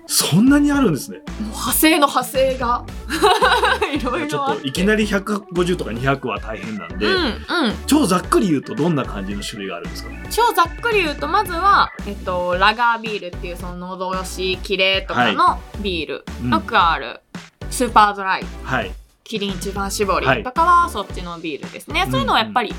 [0.08, 1.20] そんなにあるんですね。
[1.40, 2.84] 派生の派生が。
[3.94, 7.38] いろいちょっといきなり150とか200は大変なんで、うんうん。
[7.88, 10.10] 超ざっくり言うとどんな感じの種類があるんですか？
[10.32, 16.50] 超ざっくり言うとまずは、えっと、ラガービールっていうその喉越し綺麗とかのビール、うん。
[16.52, 17.20] よくある。
[17.70, 18.46] スーパードライ。
[18.64, 18.92] はい。
[19.26, 20.38] キリン一番搾はい。
[20.38, 22.74] りとかはそっちのビールですね、そういうのはやっぱり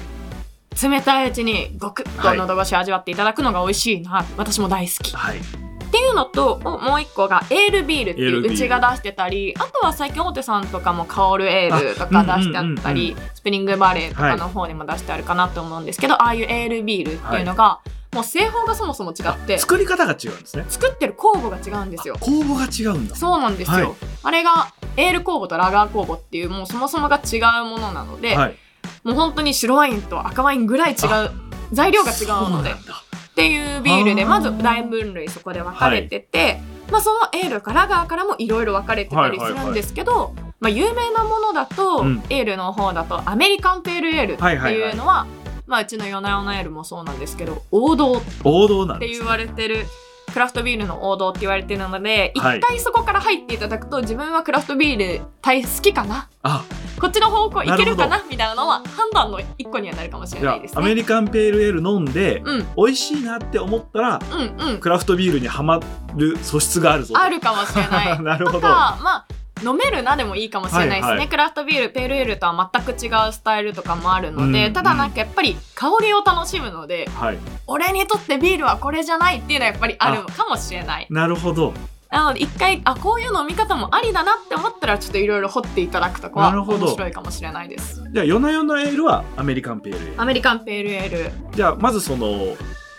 [0.82, 5.10] 冷たいうちにごくっと喉越しを味わっていただくのが美味しいな、私も大好き。
[5.10, 17.80] っはいていうのとおもう一個がエールビールっていううちが出してたりあとは最近大手さんとかも香るエールとか出してあったり、スプリングバレーとかの方にも出してあるかなと思うんですけど、ああいうエールビールっていうのが、
[18.12, 20.64] もう製法がそもそも違って作り方が違うんですね。
[20.68, 22.16] 作ってる酵母が違うんですよ。
[22.16, 23.14] 酵母が違うんだ。
[23.14, 23.88] そうなんですよ、はい。
[24.22, 28.56] あれがエール酵母とラガー酵母っていうもうそもそもが違うものなので、はい
[29.04, 31.30] もう本当に白ワインと赤ワインぐらい違う
[31.72, 33.02] 材料が違うのでそうなんだ
[33.38, 42.22] っていうビールでまず大分類そこで分かれてて、まあ、そのエールかラガーからもいろいろ分かれてたりするんですけど、まあ、有名なものだと、うん。
[42.30, 45.28] エールの方だとアメリカンペールエールってはいはいはいいうのは,、
[45.68, 49.86] まあ、うちの夜な夜なエールもそうなんですけど王道っ王道なんです、ね、て言われてる
[50.32, 52.60] クラフトビールの王道って言われてるので一はい。
[52.60, 56.28] 回そこから入っていただくと自分はクラフトビール大好きかな？
[56.42, 56.64] あ。
[57.00, 58.18] こっちの方向いけるかな？
[58.18, 60.80] なみたいなのは判断の一個にはなるかもしれないですね。
[60.80, 62.66] あアメリカンペールエール飲んで、うん。
[62.76, 64.78] 美味しいなって思ったらうんうん。
[64.78, 65.80] クラフトビールにはま
[66.16, 67.20] る素質があるぞと。
[67.20, 68.20] あるかもしれない。
[68.22, 68.60] なるほど。
[68.60, 69.24] まあ
[69.64, 71.28] 飲めるなでもいいかもしれないですね、はいはい。
[71.28, 74.72] クラフトビールペールエールとは全く違うスタイルとかもあるので、うん。
[74.72, 77.38] ただなんかやっぱり香りを楽しむのではい。
[77.66, 81.06] 俺にとってビールはこれじゃないっていうのはやっぱりあるのかもしれない。
[81.10, 81.72] なるほど。
[82.10, 86.86] なので一回あこういう飲み方もありだなって思ったらちょっといろいろ掘っていただくとかはなるほど。
[86.86, 88.02] 面白いかもしれないです。
[88.12, 90.22] じゃあ夜な夜なエールはアメリカンペールエール。
[90.22, 91.54] アメリカンペールエール。
[91.54, 92.56] じゃあまずその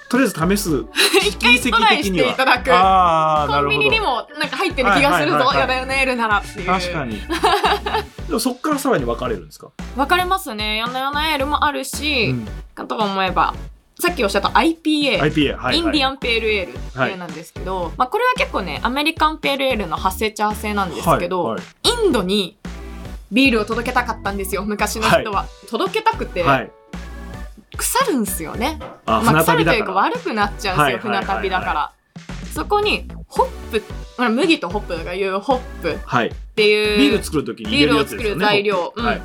[0.09, 0.85] とりあえず試す。
[1.21, 2.73] 一回トライしていただく。
[2.73, 3.77] ああなるほど。
[3.77, 5.45] コンビニにもなんか入ってる気がするぞ、はいはい。
[5.45, 6.65] はいはいやだよねエールならっていう。
[6.65, 7.21] 確かに。
[8.27, 10.77] でもそっからさらに分かれるんですか、分かれますね。
[10.77, 12.47] やなやなエールもあるし、うん。
[12.73, 13.53] かと思えば
[13.99, 22.57] さっきおっしゃった IPA、IPA はい、はい、インディアンペールエールっていうなんですけど、まあ、これは結構ねアメリカンペールエールの派生茶派生なんですけど、はいインドに
[23.31, 26.71] ビールを届けたかったんですよ昔の人は、届けたくて、はい、はい、
[27.77, 31.25] 腐るんすよね、あまあ、船腐るというか悪くなっちゃうんですよ、はいはいはいはい。
[31.25, 31.91] 船旅だから。
[32.53, 33.83] そこにホップ、
[34.17, 38.93] まあ、麦とホップがいうホップっはい、ていうビール作る時に入れるやつですよねビールを作る材料。
[38.95, 39.21] うんはい、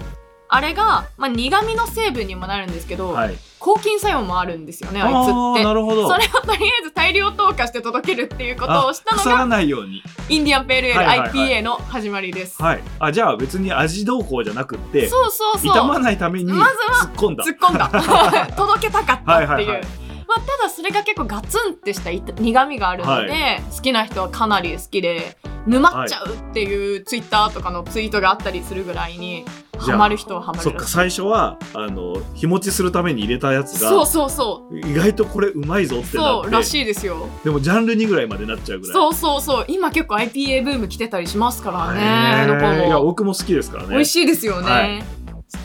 [0.49, 5.63] あれが、まあ、苦味の成分にもなるんですけど、はい、抗菌作用もあるんですよねあいつあって。
[5.63, 6.09] ーなるほど。
[6.09, 10.03] それをとりあえず大量投下して届けるっていうことをしたのあ腐らがないように。
[10.29, 11.31] インディアンペールエール、はいはいはい。
[11.31, 12.81] IPA の始まりです、はい。
[12.99, 16.69] あじゃあ別に味どうこうじゃなくってそうそうそう傷まないために突まっ
[17.17, 20.04] 込んだ突っ込んだ届けたかったっていう、はいはいはい
[20.37, 29.44] まあ、ただそれが結構ガツンってした苦味があるので、は好きな人はかなり好きで沼っちゃうっていうツイッターとかのツイートがあったりするぐらいに
[29.79, 34.79] ハマる人はハマそっか最初はあの日持ちするために入れたやつがそうそうそう。
[34.79, 37.29] 意外とこれうまいぞってなってそうらしいですよ。
[37.44, 38.92] でもジャンル2ぐらいまでなっちゃうぐらい。
[38.92, 39.64] そうそうそう。
[39.68, 43.90] 今結構 IPA ブーム来てたりしますからねどこいやも僕も好きですからね。
[43.90, 45.03] 美味しいですよね、はい。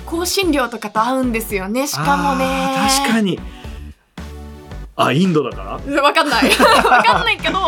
[0.09, 2.75] 香辛料とかと合うんですよねしかもね。
[2.99, 3.39] 確かに
[5.01, 6.01] あインドだから？
[6.01, 6.43] わかんない。
[6.85, 7.59] わかんないけど。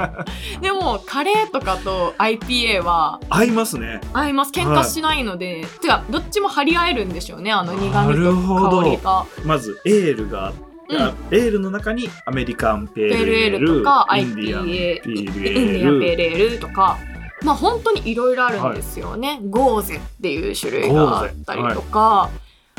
[0.62, 4.00] でもカレーとかと IPA は合いますね。
[4.14, 4.52] 合います。
[4.52, 8.70] 喧嘩しないので、てかどっちも張り合えるんでしょうねあの苦味なるほど。
[8.70, 9.24] と香りが。
[9.44, 10.52] まずエールが、
[10.88, 11.00] うん。
[11.02, 16.96] あエールの中にアメリカンペールエールとか IPA ペールエインディアンペーールルエールとか。
[17.42, 22.28] まあ本当にいろいろあるんですよね、ゴーゼっていう種類があったりとか、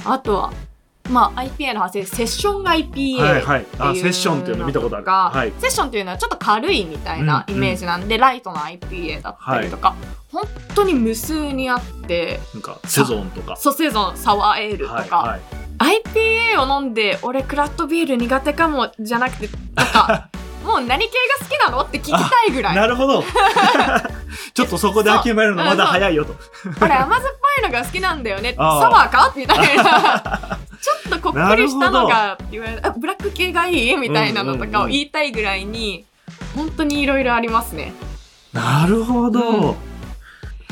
[0.05, 0.53] あとは
[1.11, 3.65] まあ IPA の派生セッション IPA はいはい。
[3.79, 5.53] あっていうセッションっていうの見たことあるはい。
[5.59, 9.95] セッションっていうのはちょっと軽いみたいなイメージなんで、ライトな IPA だったりとか、
[10.31, 10.43] 本
[10.75, 13.55] 当に無数にあってなんかセゾンとか。
[13.57, 15.41] ソセゾンサワーエールとか、はいはい。
[15.81, 20.29] IPA を飲んで俺クラフトビール苦手かもじゃなくてなんか
[20.63, 21.81] もう何系が好きなの？
[21.81, 22.75] って聞きたいぐらい。
[22.75, 23.23] なるほど。
[24.53, 26.35] ちょっとそこで諦めるのまだ早いよと。
[26.81, 27.23] 俺甘酸っ
[27.61, 28.53] ぱいのが好きなんだよね。
[28.53, 29.33] サワーか？
[29.35, 30.59] みたいな。
[30.81, 33.95] ちょっとこっくりしたのが言われあブラック系がいい？
[33.97, 36.05] みたいなのとかを言いたいぐらいに、
[36.55, 37.93] 本当にいろいろありますね。
[38.53, 39.61] なるほど、うん。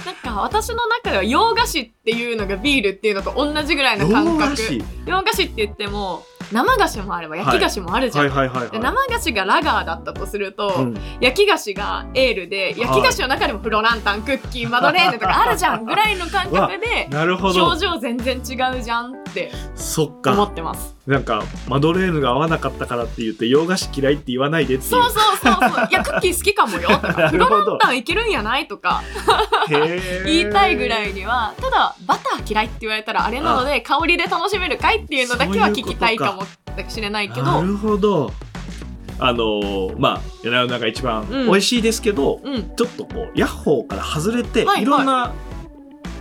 [0.05, 4.55] なんか私の中では洋菓子っていうのがビールっていうのと同じぐらいの感覚。
[5.05, 10.97] 洋菓子って言っても生菓子もあれば焼き菓子もあるじゃん、はいはい生菓子がラガーだったとすると、うん。
[11.19, 17.65] 焼き菓子がエールで焼き菓子の中でもフロランタンクッキーマドレーヌとかあるじゃんぐらいの感覚で なるほど。
[17.65, 24.89] 表情全然違うじゃんってそっ思かってますなんかマドレーヌが合わなかったからって言って洋菓子嫌いって言わないでっていう。
[24.91, 25.87] そうそうそうそう。
[25.89, 26.87] いやクッキー好きかもよ。
[26.87, 29.01] と なかフロランタンいけるんやないとか。
[30.23, 36.43] 言いたいぐらいにはただバター嫌いって言われたらあれなので香りで楽しめるかいっていうのだけは聞きたいかも
[36.87, 38.31] しれないけどなるほど。
[39.17, 41.45] あのーまあ世の中一番うん。
[41.47, 42.75] 美味しいですけど、うん。
[42.75, 44.83] ちょっとこうヤッホーから外れて、はいはい。
[44.83, 45.33] いろんな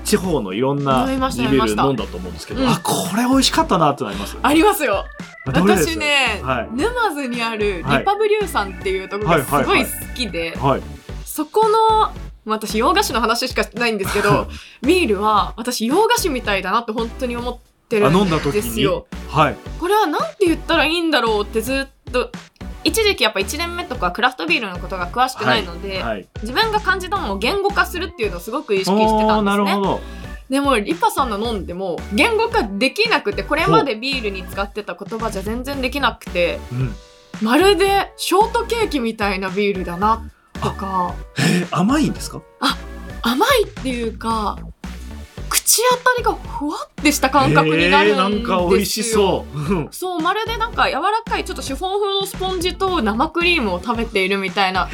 [0.08, 2.68] 地方のいろんな地ビール飲んだと思うんですけど、うん。
[2.68, 5.04] あこれ美味しかったなってなりますありますよ。
[5.44, 6.68] 私ね、はい。
[6.76, 7.98] 沼津にあるはい。
[7.98, 10.82] リパブリューさんっていうところがすごい好きで、はい
[11.24, 12.12] そこの
[12.44, 14.48] まあ私洋菓子の話しかしてないんですけど
[14.82, 19.06] ビールは私洋菓子みたいだなって本当に思ってるあんですよ。
[19.28, 19.56] はい。
[19.78, 22.32] これはなんて言ったらいいんだろうってずっと
[22.84, 29.64] 一時期やっぱ1年目とかクラフトビールのことが詳しくないので、はい自分が感じたものを言語化するっていうのをすごく意識してたんですね。
[29.64, 30.00] なるほど。
[30.48, 36.94] でもリパさんの飲んでも言語化できなくてこれまでビールに使ってた言葉じゃ全然できなくてうん。
[37.42, 41.14] まるでショートケーキみたいなビールだなとか。
[41.38, 42.40] えー甘いんですか？
[43.22, 44.58] 甘いっていうか
[45.68, 49.58] 口当たりがふわってした感覚になるんですよ、えーなんか美味しそう。
[49.74, 49.88] うん。
[49.90, 54.88] そうまるでなんか柔らかいちょっとシフォン風のスポンジと生クリームを食べているみたいな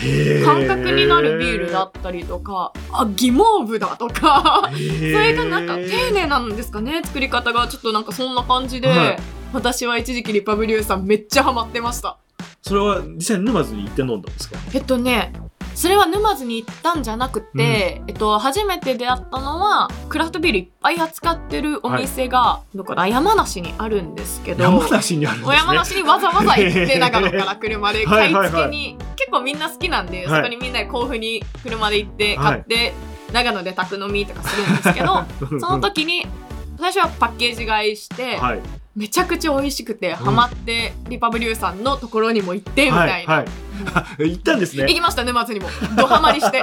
[0.45, 7.69] 感覚になるビールだったりとかあギモーブだとかそれがなんか丁寧なんですかね作り方が。
[7.69, 9.19] ちょっとなんかそんな感じで、はい。
[9.53, 12.19] 私は一時期リパブリューさんめっちゃハマってました。
[12.63, 14.59] それは実際に沼津に行って飲んだんですか？
[14.75, 15.33] えっとね
[15.75, 25.55] それは沼津に行ったんじゃなくて、えっと、初めて出会ったのはクラフトビールいっぱい扱ってるお店が、どこだ山梨にあるんですけど山梨にあるんですね。
[25.55, 28.63] お山梨にわざわざ行って長野から車で買いはいはいはい。
[28.63, 30.43] 付けに結構みんな好きなんで、はい。
[30.43, 32.93] そこにみんなで甲府に車で行ってはい買って、
[33.33, 35.25] 長野で宅飲みとかするんですけど
[35.61, 36.27] その時に
[36.79, 38.61] 最初はパッケージ買いして、はい
[38.97, 43.47] めちゃくちゃ美味しくて、ハマってリパブリューさんのところにも行ってみたいな、はいはい。
[43.93, 44.85] あ行ったんですね。
[44.85, 45.69] 行きました沼津にも。
[45.97, 46.63] ドハマりして。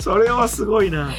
[0.00, 1.10] それはすごいな。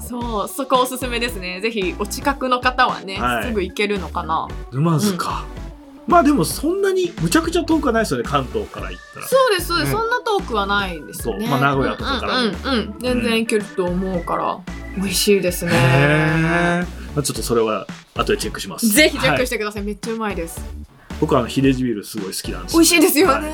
[0.00, 1.60] そうそこおすすめですね。
[1.60, 3.44] ぜひお近くの方はね、はい。
[3.44, 4.48] すぐ行けるのかな。
[4.70, 5.44] 沼津か、
[6.06, 9.26] まあでもそんなにむちゃくちゃ遠くはないですよね関東から行ったら。
[9.26, 9.86] そうです、うん。
[9.86, 11.36] そんな遠くはないですね。
[11.40, 12.32] そうまあ名古屋とかから。
[12.32, 14.58] もうんうん、うん、全然行けると思うから、
[14.96, 18.88] 美味しいですねまあ、ちょっとそれは後でチェックします。
[18.88, 20.64] ぜひチェックはいしてください、めっちゃうまいです。
[21.20, 22.72] 僕はあの秀治ビールすごい好きなんです。
[22.74, 23.50] 美味しいですよね、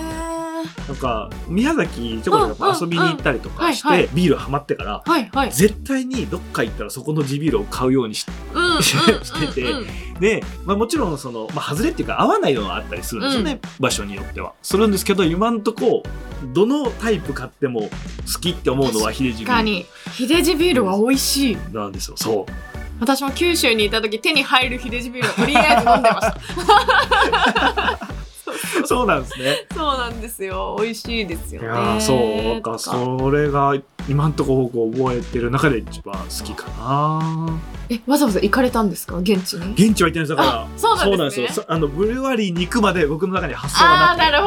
[0.88, 4.08] なんか宮崎ちょこちょこ遊びに行ったりとかしうんうんはい。
[4.08, 5.52] てビールハマってからはいはい。
[5.52, 9.78] 絶対にどっか行ったらそこの地ビールを買うようにしうんうんしててうん。
[9.78, 9.86] うん
[10.18, 14.52] で、まあ、もちろんその、まあ、外れっていうか合わないのはあったりするんですよね、場所によっては。
[14.62, 16.02] するんですけど今んとこ
[16.52, 19.86] どのタイプ買っても好きって思うのは秀治ビー確かに。
[20.12, 21.54] 秀治ビールは美味しい。
[21.54, 22.16] ルなんですよ。
[22.16, 28.08] そう私も九州にいた時手に入る秀治ビールはとりあえず飲んでました。
[28.86, 29.66] そうなんですね。
[29.74, 30.76] そうなんですよ。
[30.80, 31.66] 美味しいですよね。
[31.68, 32.78] いやーそうか。
[32.78, 33.74] それが
[34.08, 37.58] 今んとこ覚えてる中で一番好きかな。
[37.90, 39.16] えわざわざ行かれたんですか？
[39.18, 39.72] 現地に？
[39.72, 40.28] 現地は行ってないです。
[40.30, 41.46] だからあそうなんですね。
[41.46, 41.52] よ。
[41.52, 44.22] そあのブルワリーに行くまで僕の中に発想あはなくて。
[44.24, 44.44] あーなる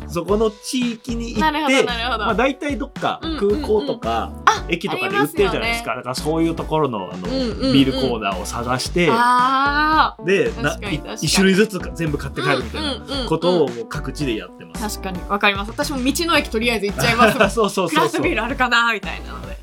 [0.00, 0.10] ほど。
[0.12, 5.94] そこの地域に行なるほってどなるほど、まあ、大体どっかうん空港とかあ駅とかで売ってるじゃないですか。
[5.94, 7.72] だからそういうところのあの、うんうんうん。
[7.72, 11.18] ビールコーナーを探して、あでない確かに確かに。
[11.22, 12.82] 一種類ずつ全部買ってー帰るみたい
[13.22, 15.00] なことをもう各地でやってます。
[15.00, 15.70] 確かにわかります。
[15.70, 18.08] 私も道の駅とりあえず行っちゃいますそうそうクラそうそう。
[18.08, 19.58] フトビールあるかなみたいなので。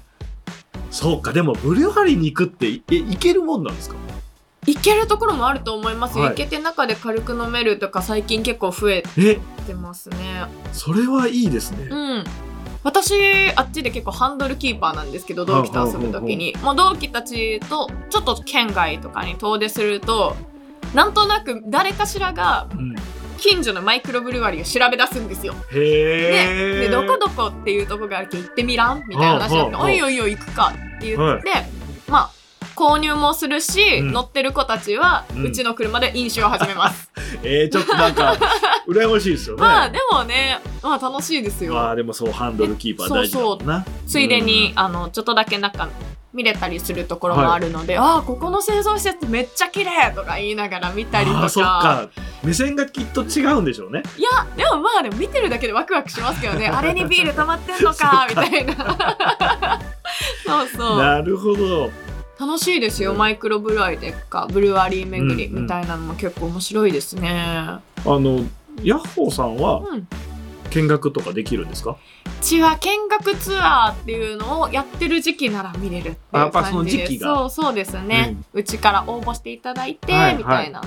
[0.92, 3.96] そうかでもブリュワリーに行くってえ行けるもんなんですか？
[4.66, 6.36] 行けるところもあると思いますよ、はい。
[6.36, 9.40] 行けて中で軽く飲めるとか最近結構増ええ？
[9.68, 10.46] てますね。
[10.74, 11.88] それはいいですね。
[11.90, 12.24] うん
[12.84, 13.14] 私
[13.56, 16.56] あっちで結構ハンドルキーパーなんですけど同期と遊ぶ時に。
[16.62, 20.36] もう同期たちとちょっと県外とかに遠出すると
[20.94, 22.96] なんとなく誰かしらがうん、
[23.38, 25.54] 近所のマイクロブルワリーを調べ出すんですよ。
[25.72, 26.74] へえ。
[26.76, 29.04] ででどこどこっていうとこがあるけど行ってみらん？
[29.08, 31.52] みたいな話になって「はあはあおいおいおい行くか」って言って、
[32.08, 32.32] まあ
[32.80, 34.14] 購入もするし、うん。
[34.14, 37.12] 乗ってる子たちは、ううんちの車で飲酒を始めます。
[37.44, 38.38] えー、ちょっとなんか
[38.88, 39.62] 羨ましいですよね。
[39.62, 41.74] まあでもね、まあ楽しいですよ。
[41.74, 43.86] まあでもそうハンドルキーパー大事だもんな。
[44.08, 45.90] ついでに、あのちょっとだけ中
[46.34, 51.40] 見れたりするところもあるので、ああここの製造施設めっちゃ綺麗とか言いながら見たりとか。
[51.40, 52.08] あーそっか。
[52.44, 54.04] 目線がきっと違うんでしょうね。
[54.18, 56.68] いやでもまあでも見てるだけでワクワクしますけどね。
[56.74, 58.76] あれにビール溜まってんのかみたいな。
[60.46, 60.98] そうそう。
[60.98, 61.92] なるほど
[62.40, 67.30] 楽しいですよマイクロブルワリーとかブルワリー巡りみたいなのも結構面白いですね。
[67.30, 68.46] あの
[68.84, 70.08] ヤッホーさんはうん。
[70.70, 71.98] 見学とかできるんですか、う
[72.44, 77.36] ちは見学ツアーっていうのをやってる時期なら見れるっていうあやっぱその感じで時期が。
[77.36, 80.84] そうそうですね、うちから応募していただいて、はいみたいな。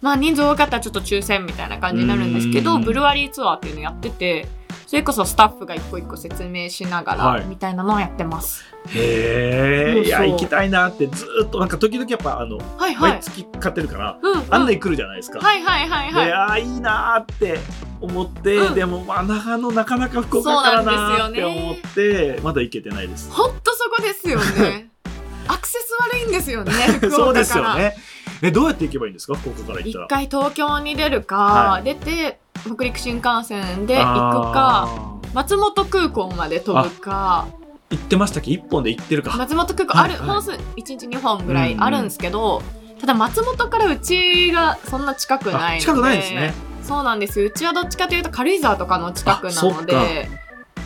[0.00, 2.64] まあ人数多かったらちょっと抽選みたいな感じになるんですけうん。
[2.64, 4.48] どブルワリーツアーっていうのやってて
[4.90, 7.42] それこそスタッフが一個一個説明しながはい。
[7.42, 14.52] らみたいなのをやってます、へえいや行きたいなってずーっとなんか時々やっぱあのはいはい、毎月買ってるからうんうん。
[14.52, 16.26] 案内来るじゃないですか、はいはいはいはい。
[16.26, 17.60] であーいいなーって
[18.00, 18.74] 思って、うん。
[18.74, 21.62] でもまあ長野なかなか福岡からなーってそうなんですよね。
[21.62, 23.30] 思ってまだ行けてないです。
[23.30, 24.90] ほんとそこですよね。
[25.46, 27.24] アクセス悪いんですよね 福岡から。
[27.26, 27.96] そうですよね
[28.42, 29.34] えどうやって行けばいいんですか？
[29.34, 30.04] 福岡から行ったら。
[30.06, 31.82] 一回東京に出るか、はい。
[31.82, 37.46] 出て北陸新幹線で行くか松本空港まで飛ぶか。
[37.90, 38.52] 行ってましたっけ？
[38.52, 39.36] 一本で行ってるか。
[39.36, 40.20] 松本空港ある、はい。
[40.20, 42.62] はい本数1日2本ぐらいあるんですけど、
[43.00, 46.54] ただ松本からうちがそんな近くないのであ近くないですね。
[46.82, 50.28] そうなんですうちはどっちかというと軽井沢とかの近くなので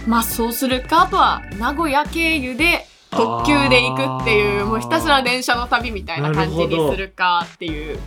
[0.07, 2.87] まあそうするかあとは名古屋経由で
[3.17, 7.99] 特急で行くっていうもうひたすら電車の旅みたいな感じにするかっていう。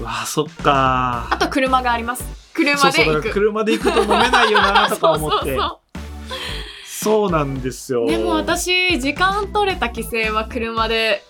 [0.00, 2.24] うわそっかあと車があります。
[2.54, 3.30] 車で行く。
[3.30, 5.36] 車で行くと飲めないよなとか思って。
[5.38, 5.78] そうそうそう。
[6.86, 8.06] そうなんですよ。
[8.06, 11.24] でも私時間取れた帰省は車で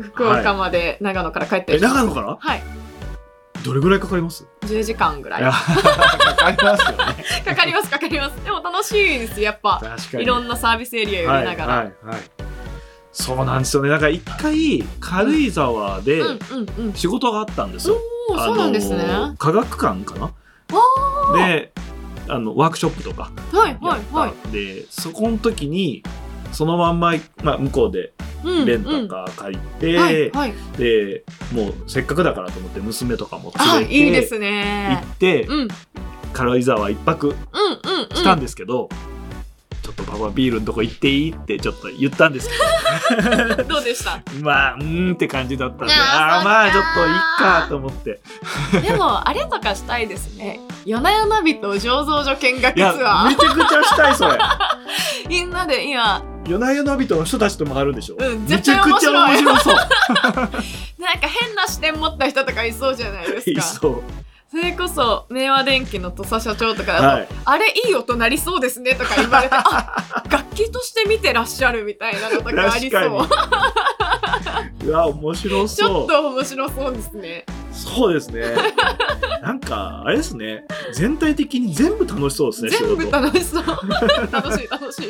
[0.00, 2.36] 福岡まで長野から帰ってえ長野から？
[2.40, 2.62] はい
[3.64, 5.42] どれぐらいかかります？10時間ぐらい。
[5.50, 6.96] かかりますよね。
[7.46, 8.44] かかりますかかります。
[8.44, 9.80] でも楽しいですやっぱ。
[9.82, 10.22] 確かに。
[10.22, 12.18] いろんなサービスエリア寄りながら、はいはいはい、
[13.10, 13.88] そうなんですよね。
[13.88, 16.22] だから一回軽井沢で
[16.94, 17.96] 仕事があったんですよ、
[18.28, 19.02] おーそうなんですね、
[19.38, 20.30] 科学館かな？
[21.34, 21.72] で
[22.28, 24.52] あのワークショップとかはいはいはい。
[24.52, 26.02] でそこの時に
[26.54, 28.12] そのまんま、まあ、向こうで
[28.44, 30.54] うんレンタカー借りて、はいはい。
[30.76, 35.60] でもうせっかくだからと思って娘とかもあ連れていいです行ねって、うん。
[35.62, 35.68] うん
[36.34, 37.36] 軽井沢一泊うんう
[38.12, 38.16] ん。
[38.16, 38.88] したんですけど、
[39.84, 41.32] ちょっとパパビールのとこ行っていい？
[41.32, 42.54] ってちょっと言ったんですけ
[43.68, 43.76] ど。
[43.78, 44.16] うでした？
[44.16, 48.20] どまあうーんって感じだったんであーあまあちょっといっかと思って。
[48.80, 50.58] でもあれとかしたいですね。
[50.86, 54.32] 夜な夜な人醸造所見学ツアめちゃくちゃしたいそれ。
[54.32, 54.38] ー
[55.28, 56.22] みんなで今。
[56.46, 59.74] 夜な夜な人の人たちと回るんでしょ、うんめちゃくちゃ面白そう。
[60.24, 60.58] なんか
[61.28, 63.50] 変な視点持った人とかいそうじゃないですか。
[63.50, 64.02] いそう
[64.54, 67.28] それこそ明和電機の土佐社長とかはい。
[67.44, 73.24] あれいい音なりそうですねとか言われて あ楽器として見てらっしゃるみたいなのとかあり確そ
[74.84, 77.44] ううわ面白ちょそうっと面白そうですね。
[77.72, 78.54] そうですね。
[79.42, 80.64] なんかあれですね。
[80.92, 83.64] 全体的に全部楽しそうですね全部楽しそう。
[84.30, 85.08] 楽しい楽しい。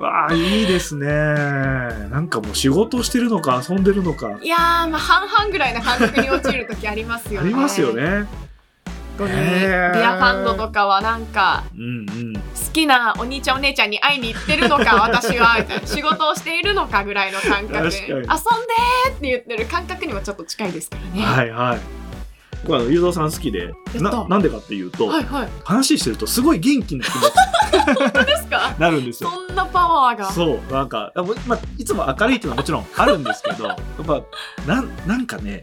[0.00, 1.06] わあいいですね。
[1.08, 4.38] なんかもう仕事してるのか遊んでるのか。
[4.40, 7.46] いやーまあ半々ぐらいの感覚に陥る時ありますよね。
[7.46, 8.26] ありますよね。
[8.30, 8.47] 本
[9.18, 12.32] 当にビアファンドとかはなんかうんうん。
[12.34, 12.40] 好
[12.72, 15.86] きなお兄ちゃんお姉ちゃんに会いに行ってるのか私はみたいな。
[15.86, 18.08] 仕事をしているのかぐらいの感覚確かに。
[18.08, 21.80] 遊んでーって言ってる感覚にもちょっと近いですからね、はいはい。
[22.62, 25.48] 僕はあのゆうぞうさん好きでななんでかっていうと、はいはい。
[25.64, 27.32] 話してるとすごい元気な気持ち
[27.98, 28.72] 本当ですか？
[28.74, 29.30] に なるんですよ。
[29.30, 30.30] そんなパワーが。
[30.32, 31.12] そうなんか、
[31.46, 34.22] まあ、いつも明るいっていうのはもちろんあるんですけどやっぱ
[34.66, 35.62] なんなんかね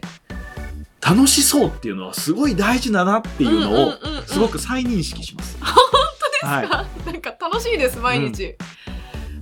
[1.08, 4.26] 楽しそうっていうのはすごい大事だなっていうのをうんうんうんうん。
[4.26, 5.56] すごく再認識します。
[5.62, 5.74] 本
[6.18, 7.12] 当ですか、はい。
[7.12, 8.56] なんか楽しいです毎日、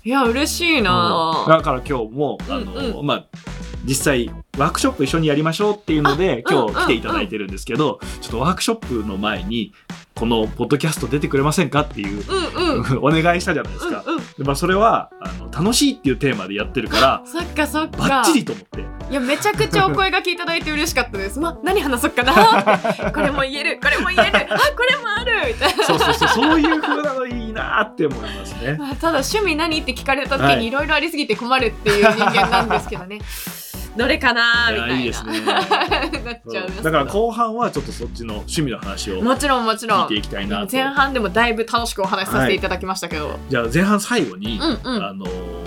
[0.05, 1.47] いや嬉しいな。
[1.49, 3.25] だから今日もあの、うんうまあ
[3.87, 9.73] 実際ワークショップ一緒にやりましょうっていうので今日来ていただいてるんですけど、ちょっとワークショップの前に
[10.15, 12.99] このポッドキャスト出てくれませんかっていう、うんうん。
[13.03, 14.03] お願いしたじゃないですか。
[14.07, 14.21] うんうん。
[14.21, 17.99] でまあ、それはあの楽しいっていうテーマでやってるから そっかそっか。
[17.99, 18.85] バッチリと思って。
[19.11, 21.39] いやめちゃくちゃお声がけいただいて嬉しかったです。
[21.39, 22.33] ま何話そうかな？
[23.13, 24.37] これも言えるこれも言える。
[24.37, 25.49] あこれもある！
[25.49, 25.85] みたいな。
[25.85, 28.77] そうそうそうそういう風なのいいなって思いますね。
[28.79, 29.81] まあただ趣味何？
[29.81, 30.59] って聞かれた時はい。
[30.61, 33.19] にいろいろありすぎて困るっていう人間なんですけどね
[33.97, 34.89] どれかなみたいな。
[34.89, 35.41] いやいいですね。
[35.45, 36.83] なっちゃいますけど。
[36.83, 40.03] だから後半はちょっとそっちの趣味の話をもちろんもちろん。
[40.03, 40.73] 聞いていきたいなと。
[40.73, 45.05] 前半でもだいぶ楽しくお話しさせていただきましたけど、じゃあ前半最後に、うんうん。
[45.05, 45.27] あの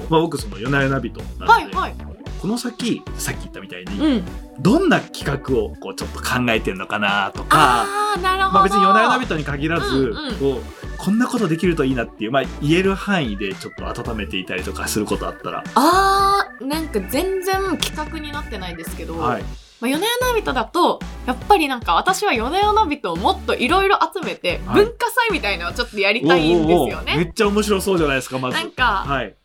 [0.10, 1.96] まあ、僕その夜な夜な人なので、はいはい。
[2.42, 4.24] この先さっき言ったみたいに、うん。
[4.60, 7.58] どんな企画をこうちょっと考えてんのかなとか。
[7.58, 10.36] ああなるほど、まあ、別に夜な夜な人に限らず、うんうん。
[10.36, 19.44] こうこんなことできるといいなっていう、まあ、言える範囲でちょっと温めていたりとかすることあったら、あーなんか全然企画になってないんですけど、はい、
[19.80, 24.86] まあ、夜な夜な人だとやっぱりなんか私は夜な夜な人をもっといろいろ集めて、はい。
[24.86, 27.24] 文化祭みたいなのをちょっとやりたいんですよおうおうおうめね。
[27.24, 28.58] っちゃ面白そうじゃないですかまず。
[28.58, 29.36] なんか、はい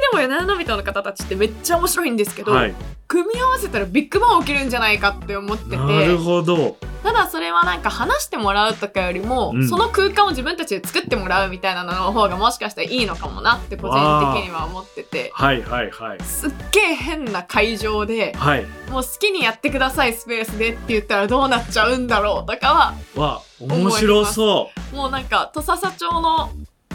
[0.00, 2.74] でも夜な夜な人の方たちってめっちゃ面白いんですけど、はい。
[3.06, 6.76] 組み合わせたらビッグバン起きるんじゃないかって思っててなるほど。
[7.02, 9.68] ただそれはなんか話してもらうとかよりも、うん。
[9.68, 16.22] その空間を自分たちで作ってもらうみたいなのの方がもしかしたらいいのかもなって個人的には思っててはいはいはい。
[16.22, 18.64] すっげえ変な会場ではい。
[18.90, 24.96] もう好きにやってくださいスペースでって言ったらどうなっちゃうんだろうとかはわ面白そう。
[24.96, 26.50] もうなんか土佐社長の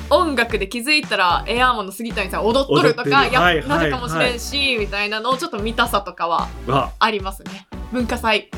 [0.09, 6.91] 音楽で気づいたらエアーモンの杉谷さん踊っとると踊かや、なるかもしれんし、みたいなのをちょっと見たさとかはわ。
[6.99, 7.67] ありますね。
[7.91, 8.49] 文化祭。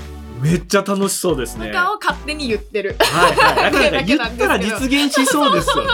[0.41, 1.69] めっちゃ楽しそうですね。
[1.69, 3.71] を勝手に言ってる、はいはい。
[3.71, 5.89] だから 言ったら実現しそうですよね。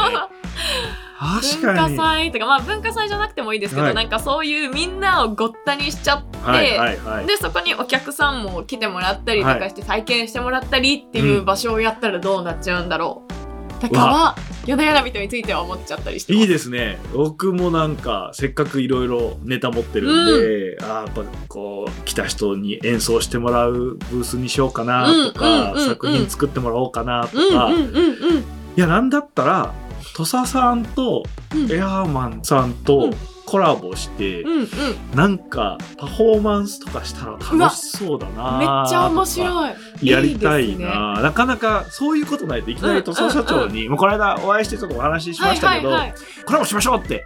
[1.19, 3.95] 確文化祭とかまあ文化祭じゃなくてもいいですけど、はい。
[3.95, 7.25] なんかそういうみんなをごったにしちゃって、いはいはい。
[7.25, 13.33] でそこにお客さんも来てもらったりとかして体験してもらったりっていう場所をやったらどうなっちゃうんだろう、
[13.79, 16.97] とかは夜な夜な人については思っちゃったりしていいですね。
[17.13, 25.87] 僕もなんかせっかくいろいろネタ持ってるんで、あーやっぱこう来た人に演奏してもらうブースにしようかなとか、うんうんうんうん。
[25.87, 28.43] 作品作ってもらおうかなとうんか、いうんうんうん。
[28.75, 29.73] やなんだったら
[30.15, 31.23] 土佐さんと
[31.53, 31.71] うん。
[31.71, 33.13] エアーマンさんうとん
[33.47, 34.67] コラボして、うんうん。
[35.15, 39.73] なんかパフォーマンスとかしたら楽しそうだなめっちゃ面い白い。
[40.03, 40.85] やりたいいいですね。
[40.85, 47.25] ななかなかそういうことないといきなり土佐社長に、もうこの間お会いしてちょっとお話ししましたけど、はいはいはい、コラボしましょうって。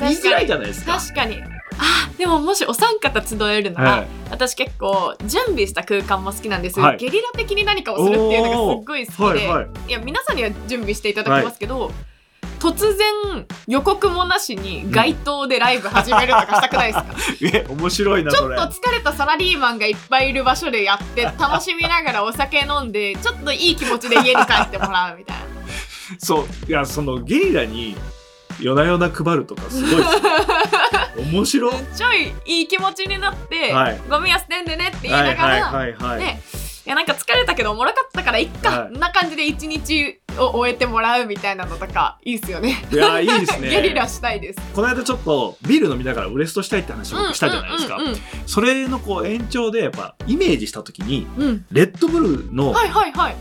[0.00, 0.98] 言いづらいじゃないですか。
[0.98, 1.40] 確かに。
[1.78, 4.06] あーでももしお三方集えるなら、はい。
[4.30, 6.96] 私結構準備した空間も好きなんですよ、はい。
[6.96, 11.92] ゲリラ的に何かをするっていうのがすっごい好きで、はいはい、いや皆さんには準備していただきますけど、
[12.58, 25.44] 突然予告もなしに街頭でライブ始めるとかしたくないですか、 え面白いなちょっと疲れたサラリーマンがいっぱいいる場所でやって楽しみながらお酒飲んでちょっといい気持ちで家に帰ってもらうみたいな。
[26.18, 27.96] そういやそのゲリラに
[28.60, 30.04] 夜な夜な配るとかすごい
[31.32, 31.72] 面白い。
[31.94, 34.00] ちょいいい気持ちになって、はい。
[34.08, 36.42] ゴミは捨てんでねって言いながら、はいはいはいはい、ね。
[36.86, 38.98] いやなんか疲れたけどおもろかったからいっか、はい。
[38.98, 42.84] な感じで一日を終えてもらうみたいなのとかいいっすよね。
[42.92, 43.70] いやいいですね。
[43.70, 44.60] ゲリラしたいです。
[44.74, 47.98] この間ちょっとビール飲みながらウエストしたいって話をしたじゃないですか、
[48.46, 51.42] それのこう延長でやっぱイメージした時にうん。
[51.42, 53.34] うんレッドブルのはいはいはい。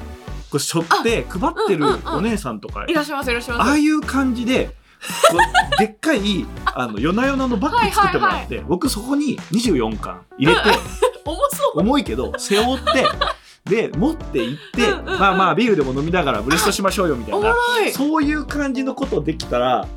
[0.49, 3.69] こうしょって配ってるお姉さんとかいらっしゃいますいらっしゃいます。
[3.69, 4.75] ああいう感じで
[5.77, 10.61] でっかいあの夜な夜なのバッグ作ってもらって、僕そこに24巻入れて、
[11.25, 11.79] 重そう。
[11.81, 13.05] 重いけど背負って
[13.65, 15.19] で持って行って、うんうんうん。
[15.19, 17.53] まあまあビールでも飲みながらブレストしましょうよみたいな
[17.93, 19.87] そういう感じのことできたら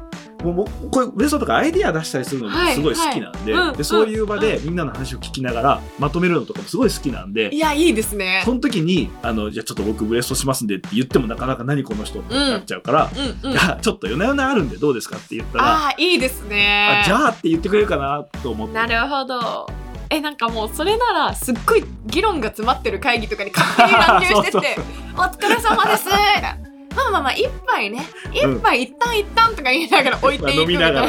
[0.42, 3.76] もうこういうブレストとかアイディア出したりするのもはいすごい好きなんで,、はいうん。
[3.76, 7.58] でそういう場でみんなの話を聞きながらまとめるのとかもすごい好きなんでい。
[7.58, 8.42] やいいですね。
[8.44, 13.10] その時にあのじゃあちょっと僕ブレストしますんでって言ってもなかなか何この人ってなっちゃうから、
[13.42, 13.52] うんうん。
[13.52, 17.02] いやちょっと夜な夜なあるんでどうですかって言ったらああいいですね。
[17.02, 18.74] あじゃあって言ってくれるかなと思って。
[18.74, 19.68] なるほど
[20.10, 24.76] えなんかもうそれならすっごい議論が詰まってる会議とかに勝手に乱入してて
[25.16, 26.56] 「お疲れ様です」みたいな。
[26.96, 28.04] まあまあまあ一杯ね。
[28.32, 31.02] 一杯一旦一旦とか言いながら置いていくみたいな、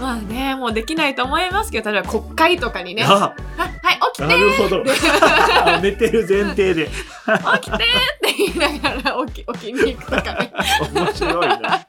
[0.00, 4.82] まあ ねもうできないと思いますけど例えば国会とかにね「ああはい起きなてるほど。
[5.66, 6.88] あ寝てる前提で。
[6.88, 10.52] 起きて」って言いながら起き起きに行くとかね。
[10.92, 11.86] 面白いな。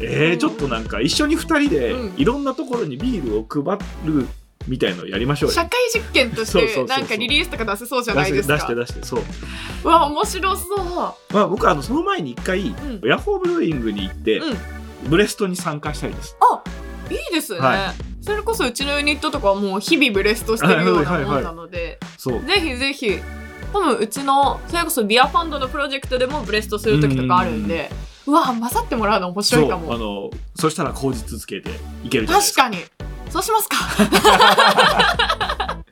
[0.00, 2.16] えー、ちょっとなんか一緒に二人でうん。
[2.16, 4.26] いろんなところにビールを配る
[4.66, 5.54] みたいのやりましょうよ。
[5.54, 8.54] 社会実験としてなんかリリースとか出せそうじゃないですか。
[8.54, 9.22] 出して出してそう。
[9.84, 11.34] うわ面白そう。
[11.34, 13.00] まあ僕あのその前に一回、ん。
[13.04, 14.56] ヤホーブルーイングに行って、うん。
[15.08, 16.36] ブレストに参加したいです。
[16.40, 16.62] あ
[17.10, 21.98] いいですね、はそれこそうちのユニットとかはもう日々ブレストしてるようなもんなので。
[22.18, 23.18] ぜひぜひ。
[23.72, 29.96] 多分うちのそれこそビアファンドのプロジェクトでもブレストする時とかあるんでうわ混ざってもらうの面白いかも。
[29.96, 31.70] のそしたら口実つけて
[32.04, 32.26] いける。
[32.26, 32.78] 確かに。
[33.30, 33.76] そうしますか。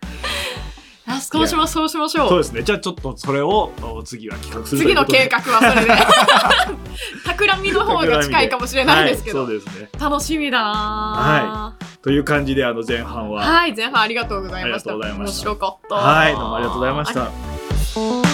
[1.11, 2.29] あそうしましょうそうしましょう。
[2.29, 2.63] そうですね。
[2.63, 5.93] じゃあちょっとそれをお次は企画する次の計画はそれで。
[7.25, 9.89] 企みの方が近いかもしれないですけど、はい、そうですね。
[9.99, 11.73] 楽しみだなは
[12.03, 14.91] という感じであの前半は、はい前半ありがとうございました。
[14.91, 15.51] ありがとうございました。
[15.51, 15.95] 面白かった。
[15.95, 17.23] はい、どうもありがとうございました。
[17.25, 18.28] あ